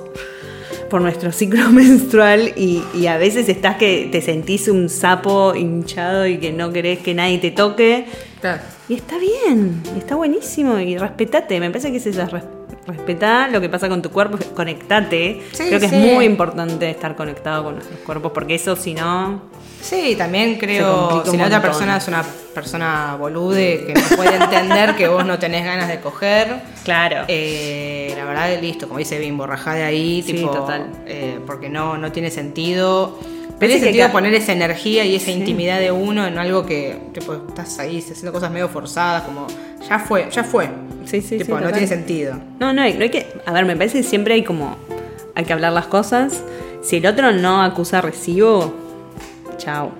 por 0.89 1.01
nuestro 1.01 1.31
ciclo 1.31 1.69
menstrual 1.71 2.53
y, 2.55 2.83
y 2.95 3.05
a 3.07 3.17
veces 3.17 3.47
estás 3.47 3.77
que 3.77 4.09
te 4.11 4.21
sentís 4.21 4.67
un 4.67 4.89
sapo 4.89 5.53
hinchado 5.55 6.25
y 6.25 6.37
que 6.39 6.51
no 6.51 6.73
querés 6.73 6.99
que 6.99 7.13
nadie 7.13 7.37
te 7.37 7.51
toque. 7.51 8.05
Claro. 8.45 8.61
Y 8.89 8.93
está 8.95 9.17
bien, 9.17 9.81
está 9.97 10.15
buenísimo 10.15 10.77
y 10.79 10.97
respetate, 10.97 11.59
me 11.59 11.69
parece 11.69 11.91
que 11.91 11.97
es 11.97 12.05
eso, 12.05 12.25
res- 12.27 12.43
respetá 12.85 13.47
lo 13.47 13.59
que 13.59 13.69
pasa 13.69 13.89
con 13.89 14.01
tu 14.01 14.11
cuerpo, 14.11 14.37
conectate. 14.55 15.41
Sí, 15.53 15.63
Creo 15.67 15.79
que 15.79 15.89
sí. 15.89 15.95
es 15.95 16.13
muy 16.13 16.25
importante 16.25 16.89
estar 16.89 17.15
conectado 17.15 17.63
con 17.63 17.75
nuestros 17.75 17.99
cuerpos 18.01 18.31
porque 18.33 18.55
eso 18.55 18.75
si 18.75 18.93
no... 18.93 19.41
Sí, 19.81 20.15
también 20.17 20.57
creo, 20.57 21.23
si 21.25 21.37
la 21.37 21.45
otra 21.45 21.61
persona 21.61 21.97
es 21.97 22.07
una 22.07 22.23
persona 22.55 23.15
bolude 23.19 23.83
que 23.85 23.93
no 23.93 24.01
puede 24.15 24.35
entender 24.35 24.95
que 24.95 25.07
vos 25.07 25.23
no 25.25 25.37
tenés 25.37 25.63
ganas 25.63 25.87
de 25.87 25.99
coger, 25.99 26.47
Claro. 26.83 27.25
eh, 27.27 28.11
la 28.17 28.25
verdad, 28.25 28.49
listo, 28.61 28.87
como 28.87 28.97
dice 28.99 29.19
Bimbo, 29.19 29.45
rajá 29.45 29.73
de 29.75 29.83
ahí, 29.83 30.23
Sí, 30.23 30.33
tipo, 30.33 30.49
total. 30.51 30.87
eh, 31.05 31.39
porque 31.45 31.69
no, 31.69 31.97
no 31.97 32.11
tiene 32.11 32.31
sentido. 32.31 33.19
No 33.55 33.59
tiene 33.59 33.75
que 33.75 33.83
sentido 33.85 34.05
acá- 34.05 34.13
poner 34.13 34.33
esa 34.33 34.51
energía 34.53 35.05
y 35.05 35.15
esa 35.15 35.27
Sí. 35.27 35.31
intimidad 35.33 35.79
de 35.79 35.91
uno 35.91 36.25
en 36.27 36.37
algo 36.37 36.65
que 36.65 36.97
tipo, 37.13 37.33
estás 37.47 37.79
ahí 37.79 37.99
haciendo 37.99 38.31
cosas 38.33 38.51
medio 38.51 38.67
forzadas, 38.69 39.23
como 39.23 39.47
ya 39.87 39.97
fue, 39.99 40.27
ya 40.31 40.43
fue. 40.43 40.65
Sí, 41.05 41.21
sí, 41.21 41.27
sí, 41.29 41.37
tipo, 41.39 41.51
no 41.53 41.57
total. 41.59 41.73
tiene 41.73 41.87
sentido. 41.87 42.35
No, 42.59 42.73
no 42.73 42.81
hay, 42.81 42.93
no 42.95 43.03
hay 43.03 43.09
que. 43.09 43.27
A 43.45 43.51
ver, 43.53 43.65
me 43.65 43.75
parece 43.77 43.99
que 43.99 44.03
siempre 44.03 44.33
hay 44.33 44.43
como. 44.43 44.75
Hay 45.35 45.45
que 45.45 45.53
hablar 45.53 45.71
las 45.73 45.85
cosas. 45.87 46.41
Si 46.81 46.97
el 46.97 47.05
otro 47.05 47.31
no 47.31 47.61
acusa 47.63 48.01
recibo, 48.01 48.73
chao. 49.57 49.91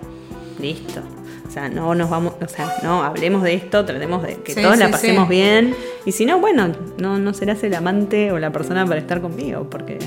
Listo. 0.59 1.01
O 1.47 1.51
sea, 1.51 1.69
no 1.69 1.95
nos 1.95 2.09
vamos. 2.09 2.33
O 2.43 2.47
sea, 2.47 2.73
no 2.83 3.03
hablemos 3.03 3.43
de 3.43 3.53
esto, 3.53 3.85
tratemos 3.85 4.23
de 4.23 4.35
que 4.37 4.53
Sí, 4.53 4.61
todos 4.61 4.77
la 4.77 4.87
sí, 4.87 4.91
pasemos 4.91 5.27
sí. 5.27 5.35
bien. 5.35 5.75
Y 6.05 6.11
si 6.11 6.25
no, 6.25 6.39
bueno, 6.39 6.71
no, 6.97 7.17
no 7.19 7.33
serás 7.33 7.63
el 7.63 7.73
amante 7.75 8.31
o 8.31 8.39
la 8.39 8.51
persona 8.51 8.85
para 8.85 8.99
estar 8.99 9.21
conmigo, 9.21 9.67
porque. 9.69 9.99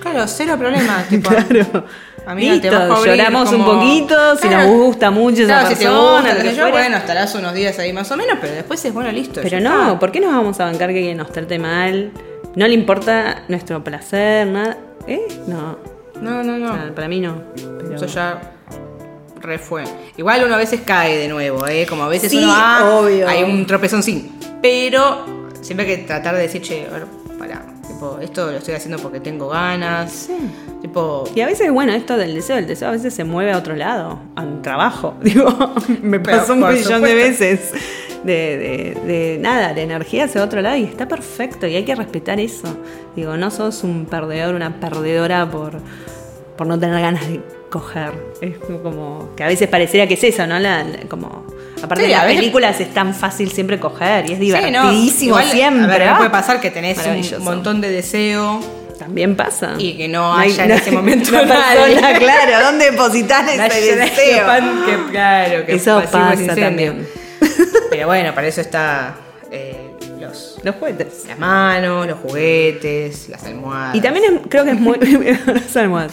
Claro, 0.00 0.26
cero 0.28 0.54
problema. 0.58 1.04
tipo, 1.10 1.28
Claro. 1.48 1.84
Amiga, 2.30 2.60
te 2.60 2.70
Listo, 2.70 2.76
a 2.76 2.96
abrir 2.96 3.14
lloramos 3.16 3.52
un 3.52 3.64
poquito, 3.64 4.36
si 4.36 4.48
Claro. 4.48 4.68
nos 4.68 4.76
gusta 4.86 5.10
mucho 5.10 5.36
esa 5.44 5.46
Claro, 5.46 5.68
si 5.68 5.74
te 5.76 5.84
persona, 5.86 6.20
gusta, 6.34 6.44
yo, 6.44 6.54
fuere. 6.56 6.70
bueno, 6.72 6.96
estarás 6.98 7.34
unos 7.34 7.54
días 7.54 7.78
ahí 7.78 7.92
más 7.94 8.10
o 8.10 8.16
menos, 8.18 8.36
pero 8.40 8.52
después 8.54 8.84
es 8.84 8.92
bueno, 8.92 9.10
listo. 9.10 9.40
Pero 9.42 9.60
no, 9.60 9.82
está. 9.86 9.98
¿por 9.98 10.12
qué 10.12 10.20
nos 10.20 10.32
vamos 10.32 10.60
a 10.60 10.66
bancar 10.66 10.90
que 10.92 11.14
nos 11.14 11.32
trate 11.32 11.58
mal? 11.58 12.10
No 12.54 12.68
le 12.68 12.74
importa 12.74 13.44
nuestro 13.48 13.82
placer, 13.82 14.46
nada. 14.46 14.76
¿Eh? 15.06 15.20
No. 15.46 15.78
No, 16.20 16.42
no, 16.42 16.58
no. 16.58 16.70
O 16.72 16.74
sea, 16.74 16.94
para 16.94 17.08
mí 17.08 17.18
no. 17.20 17.42
Pero- 17.78 17.94
Eso 17.96 18.06
ya 18.06 18.40
re 19.40 19.58
fue. 19.58 19.84
Igual 20.18 20.42
uno 20.44 20.54
a 20.54 20.58
veces 20.58 20.80
cae 20.84 21.16
de 21.16 21.28
nuevo, 21.28 21.66
¿eh? 21.66 21.86
Como 21.88 22.02
a 22.02 22.08
veces 22.08 22.30
Sí, 22.30 22.38
uno 22.38 22.52
ah, 22.54 22.90
obvio. 23.00 23.26
hay 23.26 23.42
un 23.44 23.64
tropezón 23.66 24.02
sí. 24.02 24.32
Pero 24.60 25.48
siempre 25.62 25.86
hay 25.86 25.96
que 25.96 26.02
tratar 26.04 26.34
de 26.34 26.42
decir, 26.42 26.60
che. 26.60 26.86
Tipo, 27.98 28.18
esto 28.20 28.46
lo 28.52 28.56
estoy 28.58 28.74
haciendo 28.74 29.02
porque 29.02 29.18
tengo 29.18 29.48
ganas. 29.48 30.28
Tipo, 30.80 31.24
Y 31.34 31.40
a 31.40 31.46
veces, 31.46 31.72
bueno, 31.72 31.92
esto 31.92 32.16
del 32.16 32.32
deseo, 32.32 32.56
el 32.56 32.68
deseo 32.68 32.88
a 32.88 32.92
veces 32.92 33.12
se 33.12 33.24
mueve 33.24 33.50
a 33.50 33.58
otro 33.58 33.74
lado, 33.74 34.20
a 34.36 34.42
un 34.42 34.62
trabajo. 34.62 35.14
Digo, 35.22 35.48
me 36.00 36.20
pasó 36.20 36.52
un 36.52 36.60
millón 36.60 37.02
de 37.02 37.14
veces. 37.14 37.72
De, 38.22 38.94
de, 39.04 39.12
de 39.12 39.38
nada, 39.40 39.72
la 39.72 39.80
energía 39.80 40.24
hacia 40.26 40.42
otro 40.44 40.60
lado 40.60 40.76
y 40.76 40.84
está 40.84 41.08
perfecto 41.08 41.66
y 41.66 41.74
hay 41.74 41.84
que 41.84 41.94
respetar 41.96 42.38
eso. 42.38 42.68
Digo, 43.16 43.36
no 43.36 43.50
sos 43.50 43.82
un 43.82 44.06
perdedor, 44.06 44.54
una 44.54 44.78
perdedora 44.78 45.48
por, 45.50 45.80
por 46.56 46.66
no 46.68 46.78
tener 46.78 47.00
ganas 47.00 47.28
de 47.28 47.40
coger. 47.68 48.12
Es 48.40 48.58
como 48.82 49.30
que 49.36 49.42
a 49.42 49.48
veces 49.48 49.68
pareciera 49.68 50.06
que 50.06 50.14
es 50.14 50.22
eso, 50.24 50.46
¿no? 50.46 50.58
La, 50.60 50.84
la- 50.84 51.00
como, 51.08 51.44
aparte 51.82 52.04
Sí, 52.06 52.10
las 52.10 52.24
películas 52.24 52.80
es 52.80 52.92
tan 52.94 53.14
fácil 53.14 53.50
siempre 53.52 53.78
coger 53.78 54.28
y 54.30 54.32
es 54.34 54.38
sí, 54.38 54.50
no, 54.50 54.56
divertidísimo 54.58 55.28
igual, 55.40 55.50
siempre. 55.50 55.94
A 55.94 55.98
ver, 55.98 56.10
no 56.10 56.16
puede 56.18 56.30
pasar 56.30 56.60
que 56.60 56.70
tenés 56.70 56.98
un 57.36 57.44
montón 57.44 57.80
de 57.80 57.90
deseo 57.90 58.60
También 58.98 59.36
pasa. 59.36 59.74
y 59.78 59.96
que 59.96 60.08
no 60.08 60.34
haya 60.36 60.64
en 60.64 60.70
ese 60.72 60.90
momento 60.90 61.30
una 61.30 61.40
persona, 61.46 62.18
claro, 62.18 62.64
¿dónde 62.66 62.90
depositar 62.90 63.48
ese 63.70 63.96
deseo? 63.96 64.46
pan- 64.46 64.82
que- 64.86 65.10
claro, 65.10 65.66
que 65.66 65.74
Eso 65.74 66.02
pasa 66.10 66.54
también. 66.54 67.06
Pero 67.90 68.06
bueno, 68.06 68.34
para 68.34 68.46
eso 68.48 68.60
está 68.60 69.14
eh, 69.50 69.87
los, 70.58 70.64
Los 70.64 70.74
juguetes. 70.76 71.24
las 71.26 71.38
manos, 71.38 72.06
los 72.06 72.18
juguetes, 72.18 73.28
las 73.28 73.44
almohadas. 73.44 73.94
Y 73.94 74.00
también 74.00 74.24
es- 74.26 74.40
creo 74.48 74.64
que 74.64 74.70
es 74.72 74.80
muy. 74.80 74.98
las 75.46 75.76
almohadas. 75.76 76.12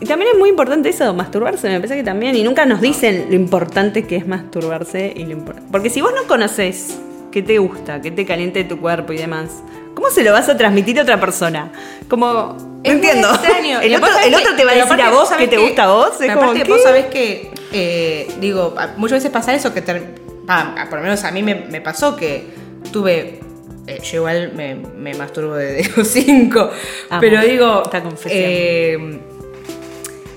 Y 0.00 0.06
también 0.06 0.30
es 0.32 0.38
muy 0.38 0.50
importante 0.50 0.88
eso, 0.88 1.12
masturbarse, 1.14 1.68
me 1.68 1.76
parece 1.76 1.96
que 1.96 2.04
también. 2.04 2.34
Y 2.36 2.42
nunca 2.42 2.66
nos 2.66 2.80
dicen 2.80 3.26
lo 3.28 3.34
importante 3.34 4.06
que 4.06 4.16
es 4.16 4.26
masturbarse 4.26 5.12
y 5.16 5.24
lo 5.24 5.36
impor- 5.36 5.60
Porque 5.70 5.90
si 5.90 6.00
vos 6.00 6.12
no 6.14 6.26
conoces 6.26 6.98
qué 7.30 7.42
te 7.42 7.58
gusta, 7.58 8.00
qué 8.00 8.10
te 8.10 8.24
caliente 8.26 8.64
tu 8.64 8.78
cuerpo 8.80 9.12
y 9.12 9.18
demás, 9.18 9.50
¿cómo 9.94 10.10
se 10.10 10.22
lo 10.24 10.32
vas 10.32 10.48
a 10.48 10.56
transmitir 10.56 10.98
a 10.98 11.02
otra 11.02 11.20
persona? 11.20 11.70
Como. 12.08 12.56
Es 12.84 12.92
entiendo. 12.92 13.28
extraño. 13.30 13.80
El 13.82 13.94
otro, 13.96 14.08
el 14.24 14.34
otro 14.34 14.54
te 14.56 14.64
va 14.64 14.70
a 14.70 14.74
decir 14.76 15.02
a 15.02 15.10
vos 15.10 15.28
que 15.32 15.48
te 15.48 15.58
gusta 15.58 15.84
a 15.84 15.88
vos. 15.88 16.20
Es 16.20 16.28
como, 16.32 16.44
aparte 16.50 16.62
¿qué? 16.62 16.70
vos 16.70 16.82
sabés 16.82 17.06
que, 17.06 17.50
eh, 17.72 18.30
digo, 18.40 18.74
muchas 18.96 19.18
veces 19.18 19.30
pasa 19.32 19.52
eso 19.54 19.74
que 19.74 19.82
por 19.82 20.98
lo 20.98 21.02
menos 21.04 21.24
a 21.24 21.30
mí 21.32 21.42
me, 21.42 21.54
me 21.56 21.80
pasó 21.80 22.14
que 22.16 22.46
tuve. 22.92 23.40
Eh, 23.88 24.00
yo 24.02 24.16
igual 24.18 24.52
me, 24.54 24.74
me 24.74 25.14
masturbo 25.14 25.54
desde 25.54 25.90
los 25.96 26.06
5. 26.08 26.70
Amo 27.10 27.20
Pero 27.20 27.40
digo. 27.40 27.82
esta 27.84 28.02
eh, 28.26 29.18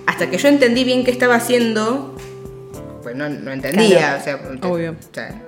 hasta 0.07 0.29
que 0.29 0.37
yo 0.37 0.47
entendí 0.47 0.83
bien 0.85 1.03
qué 1.03 1.11
estaba 1.11 1.35
haciendo. 1.35 2.15
Pues 3.03 3.15
no, 3.15 3.27
no 3.27 3.51
entendía. 3.51 4.19
Claro, 4.19 4.19
o 4.19 4.23
sea, 4.23 4.69
obvio. 4.69 4.91
o 4.91 5.13
sea, 5.13 5.41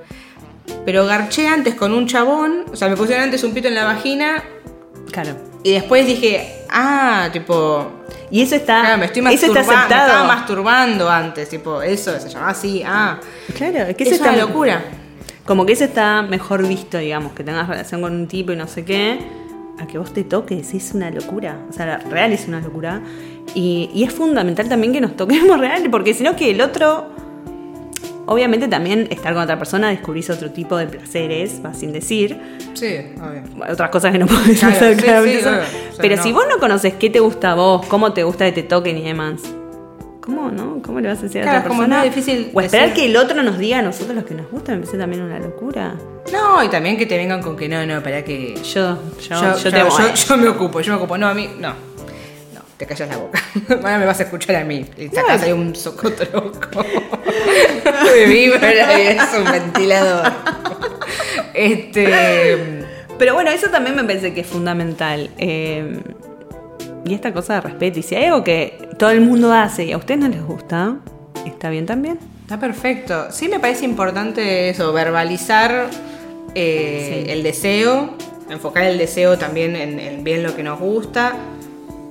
pero 0.86 1.06
garché 1.06 1.48
antes 1.48 1.76
con 1.76 1.94
un 1.94 2.08
chabón. 2.08 2.66
O 2.72 2.76
sea, 2.76 2.90
me 2.90 2.98
pusieron 2.98 3.24
antes 3.24 3.44
un 3.44 3.54
pito 3.54 3.70
en 3.70 3.76
la 3.76 3.86
vagina. 3.86 4.44
Claro. 5.12 5.38
Y 5.64 5.72
después 5.72 6.06
dije, 6.06 6.66
ah, 6.70 7.30
tipo. 7.32 7.90
Y 8.30 8.42
eso 8.42 8.56
está. 8.56 8.82
Claro, 8.82 8.98
me 8.98 9.06
estoy 9.06 9.22
eso 9.22 9.30
masturbando. 9.48 9.60
está 9.62 9.72
Me 9.72 9.78
aceptado. 9.78 10.08
estaba 10.08 10.28
masturbando 10.28 11.10
antes, 11.10 11.48
tipo, 11.50 11.82
eso 11.82 12.20
se 12.20 12.28
llamaba 12.30 12.52
así, 12.52 12.84
ah. 12.86 13.20
Claro, 13.56 13.78
es 13.80 13.96
que 13.96 14.04
Es 14.04 14.12
eso 14.14 14.24
una 14.24 14.34
está 14.34 14.46
locura. 14.46 14.84
Como 15.46 15.66
que 15.66 15.74
eso 15.74 15.84
está 15.84 16.22
mejor 16.22 16.66
visto, 16.68 16.98
digamos, 16.98 17.34
que 17.34 17.44
tengas 17.44 17.68
relación 17.68 18.02
con 18.02 18.14
un 18.16 18.28
tipo 18.28 18.54
y 18.54 18.56
no 18.56 18.68
sé 18.68 18.86
qué, 18.86 19.20
a 19.80 19.86
que 19.88 19.98
vos 19.98 20.14
te 20.14 20.24
toques, 20.24 20.74
es 20.74 20.94
una 20.94 21.12
locura. 21.12 21.58
O 21.70 21.74
sea, 21.74 21.98
real 21.98 22.32
es 22.32 22.48
una 22.48 22.62
locura. 22.62 23.02
Y, 23.54 23.90
y 23.94 24.04
es 24.06 24.14
fundamental 24.14 24.70
también 24.70 24.94
que 24.94 25.02
nos 25.02 25.16
toquemos 25.18 25.60
real, 25.60 25.90
porque 25.92 26.14
si 26.14 26.24
no 26.24 26.36
que 26.38 26.52
el 26.52 26.62
otro, 26.62 27.08
obviamente 28.26 28.70
también 28.70 29.08
estar 29.12 29.34
con 29.34 29.44
otra 29.44 29.58
persona, 29.58 29.90
descubrís 29.90 30.30
otro 30.30 30.50
tipo 30.52 30.78
de 30.78 30.88
placeres, 30.88 31.60
va 31.64 31.74
sin 31.74 31.92
decir, 31.92 32.40
Sí, 32.74 32.96
obvio. 33.22 33.44
otras 33.70 33.90
cosas 33.90 34.14
que 34.14 34.20
no 34.20 34.28
podés 34.28 34.60
Claro, 34.60 34.76
hacer, 34.76 34.96
sí, 34.96 35.04
claramente 35.04 35.38
sí, 35.40 35.44
son- 35.44 35.56
obvio. 35.56 35.64
O 35.64 35.92
sea, 35.96 36.02
Pero 36.02 36.16
no. 36.16 36.24
si 36.24 36.32
vos 36.32 36.46
no 36.50 36.58
conoces 36.60 36.94
qué 36.94 37.10
te 37.10 37.20
gusta 37.20 37.52
a 37.52 37.56
vos, 37.56 37.86
cómo 37.88 38.14
te 38.14 38.24
gusta 38.24 38.46
que 38.46 38.54
te 38.54 38.64
toquen 38.64 38.98
y 38.98 39.04
demás, 39.04 39.42
¿cómo 40.24 40.50
no? 40.52 40.82
¿Cómo 40.82 41.00
le 41.00 41.10
vas 41.10 41.20
a 41.20 41.24
decir 41.24 41.42
a 41.42 41.44
Claro, 41.44 41.60
otra 41.60 41.68
es 41.68 41.68
como 41.78 41.82
persona? 41.82 42.00
muy 42.00 42.10
difícil 42.10 42.52
o 42.54 42.62
esperar 42.62 42.90
decir- 42.90 42.96
que 43.04 43.06
el 43.10 43.18
otro 43.18 43.44
nos 43.44 43.58
diga 43.58 43.80
a 43.80 43.82
nosotros 43.82 44.16
lo 44.16 44.26
que 44.26 44.34
nos 44.34 44.50
gusta, 44.50 44.72
me 44.72 44.80
parece 44.80 44.98
también 44.98 45.22
una 45.22 45.40
locura. 45.40 45.96
No, 46.32 46.64
y 46.64 46.70
también 46.70 46.98
que 46.98 47.06
te 47.06 47.18
vengan 47.18 47.42
con 47.42 47.56
que 47.58 47.68
no, 47.68 47.86
no, 47.86 48.02
para 48.02 48.24
que. 48.24 48.56
Yo, 48.64 48.98
yo, 49.30 49.58
yo, 49.58 49.72
te 49.72 49.78
yo- 49.80 50.14
yo 50.14 50.38
me 50.38 50.48
ocupo, 50.50 50.80
yo 50.82 50.94
me 50.94 50.98
ocupo. 50.98 51.18
No, 51.18 51.28
a 51.28 51.34
mí, 51.34 51.50
no. 51.60 51.70
No, 51.70 52.62
te 52.78 52.86
callas 52.86 53.10
la 53.10 53.18
boca. 53.18 53.42
Ahora 53.70 53.98
me 54.00 54.06
vas 54.06 54.20
a 54.20 54.24
escuchar 54.24 54.56
a 54.56 54.64
mí. 54.64 54.86
Y 54.98 55.10
sacas 55.10 55.44
ahí 55.44 55.52
un 55.52 55.76
socoto 55.76 56.24
loco. 56.34 56.84
de 58.14 58.26
vibra 58.26 58.74
y 59.00 59.08
es 59.08 59.22
un 59.38 59.52
ventilador. 59.52 60.32
Este. 61.54 62.84
Pero 63.20 63.36
bueno, 63.36 63.52
eso 63.52 63.70
también 63.70 63.96
me 63.96 64.04
parece 64.04 64.34
que 64.34 64.42
es 64.42 64.48
fundamental. 64.48 65.30
eh, 65.38 66.00
y 67.06 67.14
esta 67.14 67.34
cosa 67.34 67.56
de 67.56 67.62
respeto. 67.62 68.00
Y 68.00 68.04
si 68.04 68.16
hay 68.16 68.26
algo 68.26 68.44
que 68.44 68.90
todo 68.98 69.10
el 69.12 69.22
mundo 69.22 69.52
hace 69.54 69.86
y 69.86 69.92
a 69.92 69.98
ustedes 69.98 70.20
no 70.20 70.28
les 70.30 70.44
gusta, 70.44 70.98
está 71.46 71.70
bien 71.70 71.86
también. 71.86 72.20
Está 72.42 72.60
perfecto. 72.60 73.28
Sí 73.32 73.48
me 73.50 73.60
parece 73.60 73.86
importante 73.86 74.70
eso, 74.70 74.92
verbalizar 74.94 75.88
eh, 76.56 77.24
Sí. 77.26 77.32
el 77.32 77.44
deseo, 77.44 78.12
enfocar 78.50 78.84
el 78.84 78.98
deseo 78.98 79.38
también 79.38 79.76
en, 79.76 80.00
en 80.00 80.24
bien 80.24 80.44
lo 80.44 80.56
que 80.56 80.62
nos 80.64 80.80
gusta, 80.80 81.34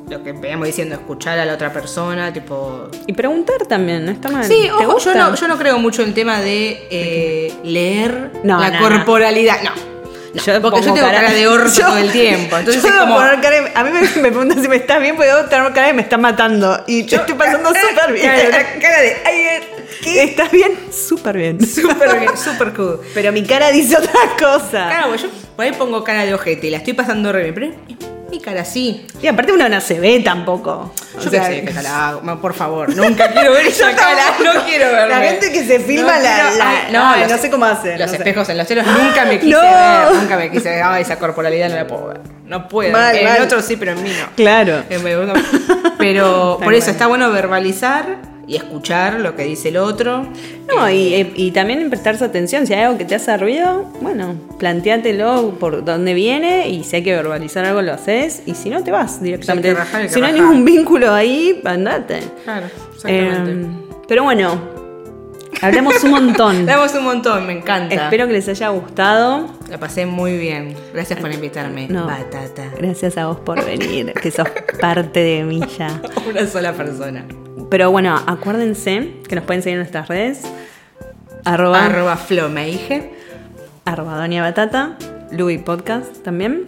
lo 0.08 0.22
que 0.22 0.32
veníamos 0.32 0.66
diciendo, 0.66 0.94
escuchar 0.94 1.38
a 1.38 1.44
la 1.44 1.54
otra 1.54 1.72
persona, 1.72 2.32
tipo... 2.32 2.88
Y 3.06 3.12
preguntar 3.14 3.66
también, 3.66 4.04
no 4.04 4.10
está 4.10 4.28
mal. 4.30 4.44
Sí, 4.44 4.68
¿Te 4.78 4.86
ojo, 4.86 4.98
yo 4.98 5.14
no, 5.14 5.34
yo 5.34 5.48
no 5.48 5.56
creo 5.56 5.78
mucho 5.78 6.02
en 6.02 6.12
tema 6.12 6.40
de 6.40 6.86
eh, 6.90 7.52
leer 7.62 8.32
No, 8.44 8.58
la 8.58 8.70
no, 8.72 8.80
corporalidad. 8.80 9.62
No. 9.62 9.91
Yo 10.34 10.62
porque 10.62 10.80
yo 10.80 10.86
pongo 10.88 10.94
tengo 10.94 11.10
cara, 11.10 11.30
de 11.30 11.46
orto 11.48 11.70
yo- 11.78 11.86
todo 11.86 11.98
el 11.98 12.10
tiempo. 12.12 12.56
Entonces 12.56 12.82
yo 12.82 12.88
es 12.88 12.94
como... 12.94 13.16
poner 13.16 13.40
cara 13.40 13.60
de- 13.62 13.72
a 13.74 13.84
mí 13.84 13.90
me, 13.90 14.00
me 14.00 14.28
preguntan 14.30 14.62
si 14.62 14.68
me 14.68 14.76
estás 14.76 15.00
bien, 15.00 15.14
porque 15.16 15.30
debo 15.30 15.44
tener 15.48 15.72
cara 15.72 15.86
de 15.88 15.92
me 15.92 16.02
está 16.02 16.16
matando. 16.18 16.82
Y 16.86 17.04
yo 17.06 17.18
estoy 17.20 17.34
pasando 17.34 17.68
súper 17.74 18.12
bien. 18.14 18.30
Claro, 18.30 18.48
una 18.48 18.80
cara 18.80 19.00
de... 19.02 19.16
Ay, 19.26 19.36
eh, 19.40 19.60
¿qué? 20.02 20.22
¿Estás 20.24 20.50
bien? 20.50 20.72
Súper 20.90 21.36
bien. 21.36 21.66
Súper 21.66 22.18
bien, 22.18 22.36
súper 22.36 22.72
cool. 22.72 23.00
Pero 23.14 23.32
mi 23.32 23.42
cara 23.44 23.70
dice 23.70 23.96
otra 23.96 24.20
cosa. 24.38 24.86
Claro, 24.88 25.08
pues 25.08 25.22
yo 25.22 25.28
por 25.54 25.64
ahí 25.64 25.72
pongo 25.72 26.02
cara 26.02 26.24
de 26.24 26.32
ojete 26.34 26.66
y 26.68 26.70
la 26.70 26.78
estoy 26.78 26.94
pasando 26.94 27.30
re 27.32 27.50
bien, 27.50 27.54
pero 27.54 27.66
Mi 28.32 28.40
cara 28.40 28.64
sí. 28.64 29.06
Y 29.20 29.26
aparte 29.26 29.52
uno 29.52 29.68
no 29.68 29.78
se 29.82 30.00
ve 30.00 30.20
tampoco. 30.24 30.90
Yo 31.20 31.28
O 31.28 31.30
sea, 31.30 31.48
qué 31.50 31.70
sé 31.70 31.86
hago. 31.86 32.22
Ma, 32.22 32.40
Por 32.40 32.54
favor, 32.54 32.88
nunca 32.96 33.30
quiero 33.30 33.52
ver 33.52 33.66
esa 33.66 33.94
cara. 33.94 34.22
No 34.42 34.64
quiero 34.64 34.86
verme. 34.90 35.14
La 35.14 35.20
gente 35.20 35.52
que 35.52 35.66
se 35.66 35.78
filma 35.80 36.16
No 36.16 36.22
la, 36.22 36.88
no, 36.90 37.26
los- 37.28 37.40
sé 37.42 37.50
cómo 37.50 37.66
hacer. 37.66 37.98
Los 38.00 38.06
no 38.10 38.12
sé. 38.12 38.16
espejos 38.16 38.48
en 38.48 38.56
los 38.56 38.66
cielos 38.66 38.86
nunca 38.86 39.26
me 39.26 39.38
quise 39.38 39.52
No. 39.52 39.60
ver. 39.60 40.14
Nunca 40.14 40.36
me 40.38 40.50
quise 40.50 40.70
ver. 40.70 40.82
Ay, 40.82 41.02
esa 41.02 41.18
corporalidad 41.18 41.68
no 41.68 41.76
la 41.76 41.86
puedo 41.86 42.06
ver. 42.08 42.20
No 42.46 42.68
puedo. 42.68 42.90
Mal, 42.90 43.14
en 43.16 43.24
mal. 43.26 43.42
otros 43.42 43.66
sí, 43.66 43.76
pero 43.76 43.92
en 43.92 44.02
mí 44.02 44.10
no. 44.18 44.34
Claro. 44.34 44.82
Pero 45.98 46.58
por 46.64 46.72
eso 46.72 46.90
está 46.90 47.06
bueno 47.08 47.30
verbalizar 47.30 48.16
y 48.52 48.56
escuchar 48.56 49.18
lo 49.20 49.34
que 49.34 49.44
dice 49.44 49.70
el 49.70 49.78
otro. 49.78 50.26
No, 50.68 50.90
y, 50.90 51.14
eh, 51.14 51.32
y 51.34 51.52
también 51.52 51.88
prestarse 51.88 52.22
atención. 52.24 52.66
Si 52.66 52.74
hay 52.74 52.82
algo 52.82 52.98
que 52.98 53.06
te 53.06 53.14
hace 53.14 53.34
ruido, 53.38 53.90
bueno, 54.02 54.34
planteátelo 54.58 55.56
por 55.58 55.84
dónde 55.84 56.12
viene 56.12 56.68
y 56.68 56.84
si 56.84 56.96
hay 56.96 57.02
que 57.02 57.14
verbalizar 57.14 57.64
algo 57.64 57.80
lo 57.80 57.94
haces 57.94 58.42
y 58.44 58.54
si 58.54 58.68
no 58.68 58.84
te 58.84 58.90
vas 58.90 59.22
directamente. 59.22 59.70
Si 59.70 59.74
rajar, 59.74 60.20
no 60.20 60.26
hay 60.26 60.32
ningún 60.34 60.64
vínculo 60.66 61.14
ahí, 61.14 61.62
andate. 61.64 62.20
Claro, 62.44 62.66
exactamente. 62.94 63.52
Eh, 63.52 63.66
pero 64.06 64.24
bueno, 64.24 64.60
hablamos 65.62 66.04
un 66.04 66.10
montón. 66.10 66.66
Damos 66.66 66.94
un 66.94 67.04
montón, 67.04 67.46
me 67.46 67.54
encanta. 67.54 67.94
Espero 67.94 68.26
que 68.26 68.34
les 68.34 68.48
haya 68.50 68.68
gustado. 68.68 69.48
La 69.70 69.78
pasé 69.78 70.04
muy 70.04 70.36
bien. 70.36 70.74
Gracias 70.92 71.18
por 71.18 71.32
invitarme. 71.32 71.88
No. 71.88 72.04
Batata. 72.04 72.70
Gracias 72.76 73.16
a 73.16 73.28
vos 73.28 73.40
por 73.40 73.64
venir, 73.64 74.12
que 74.12 74.30
sos 74.30 74.48
parte 74.80 75.20
de 75.20 75.42
mí 75.42 75.62
ya. 75.78 76.02
Una 76.28 76.46
sola 76.46 76.74
persona. 76.74 77.24
Pero 77.70 77.90
bueno, 77.90 78.18
acuérdense 78.26 79.14
que 79.28 79.34
nos 79.34 79.44
pueden 79.44 79.62
seguir 79.62 79.74
en 79.74 79.80
nuestras 79.80 80.08
redes. 80.08 80.42
Arroba, 81.44 81.86
Arroba 81.86 82.16
Flomeige. 82.16 83.10
arroba 83.84 84.16
Doña 84.16 84.42
Batata, 84.42 84.96
Louis 85.30 85.60
Podcast 85.60 86.22
también. 86.22 86.66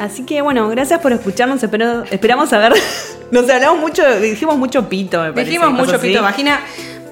Así 0.00 0.24
que 0.24 0.42
bueno, 0.42 0.68
gracias 0.68 1.00
por 1.00 1.12
escucharnos. 1.12 1.62
Espero, 1.62 2.04
esperamos 2.04 2.52
haber. 2.52 2.72
Nos 3.30 3.50
hablamos 3.50 3.80
mucho, 3.80 4.02
dijimos 4.20 4.56
mucho 4.56 4.88
pito, 4.88 5.20
me 5.22 5.32
parece. 5.32 5.50
Dijimos 5.50 5.72
mucho 5.72 6.00
pito 6.00 6.22
vagina. 6.22 6.60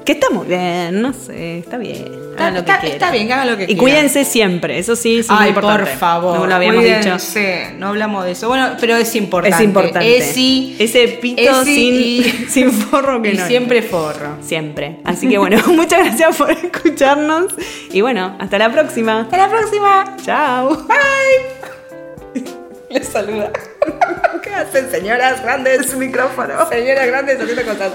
Que 0.06 0.12
está 0.12 0.30
muy 0.30 0.46
bien, 0.46 1.02
no 1.02 1.12
sé, 1.12 1.58
está 1.58 1.76
bien. 1.78 1.96
Está- 1.96 2.44
Hagan 2.44 2.54
lo 2.54 2.64
que 2.64 2.70
está- 2.70 2.80
quieran. 2.80 2.92
está 2.96 3.10
bien, 3.10 3.26
que 3.26 3.32
hagan 3.32 3.50
lo 3.50 3.56
que 3.56 3.62
Y 3.64 3.66
quieran. 3.66 3.80
cuídense 3.82 4.24
siempre, 4.24 4.78
eso 4.78 4.94
sí, 4.94 5.18
es 5.18 5.28
muy 5.28 5.38
Ay, 5.40 5.48
importante. 5.48 5.90
por 5.90 5.98
favor. 5.98 6.38
No 6.38 6.46
lo 6.46 6.54
habíamos 6.54 6.84
dicho. 6.84 7.00
cuídense. 7.00 7.74
No 7.78 7.88
hablamos 7.88 8.24
de 8.24 8.30
eso. 8.30 8.46
Bueno, 8.48 8.76
pero 8.80 8.94
es 8.96 9.14
importante. 9.16 9.56
Es 9.56 9.62
importante. 9.64 10.16
Esi, 10.16 10.76
Ese 10.78 11.08
pito 11.20 11.42
Esi 11.62 11.74
sin, 11.74 11.94
y- 11.94 12.22
sin 12.48 12.72
forro 12.72 13.20
que 13.20 13.32
y 13.32 13.36
no. 13.36 13.46
siempre 13.48 13.82
forro. 13.82 14.36
Siempre. 14.42 14.98
Así 15.04 15.28
que 15.28 15.38
bueno, 15.38 15.60
muchas 15.68 16.04
gracias 16.04 16.36
por 16.36 16.52
escucharnos. 16.52 17.46
Y 17.90 18.00
bueno, 18.00 18.36
hasta 18.38 18.58
la 18.58 18.70
próxima. 18.70 19.22
Hasta 19.22 19.36
la 19.38 19.48
próxima. 19.50 20.16
Chao. 20.24 20.86
Bye. 20.86 22.44
Les 22.90 23.08
saluda. 23.08 23.50
¿Qué 24.42 24.54
hacen, 24.54 24.88
señoras 24.88 25.42
grandes? 25.42 25.96
micrófono. 25.96 26.68
Señoras 26.68 27.06
grandes 27.08 27.40
haciendo 27.40 27.62
cosas. 27.64 27.92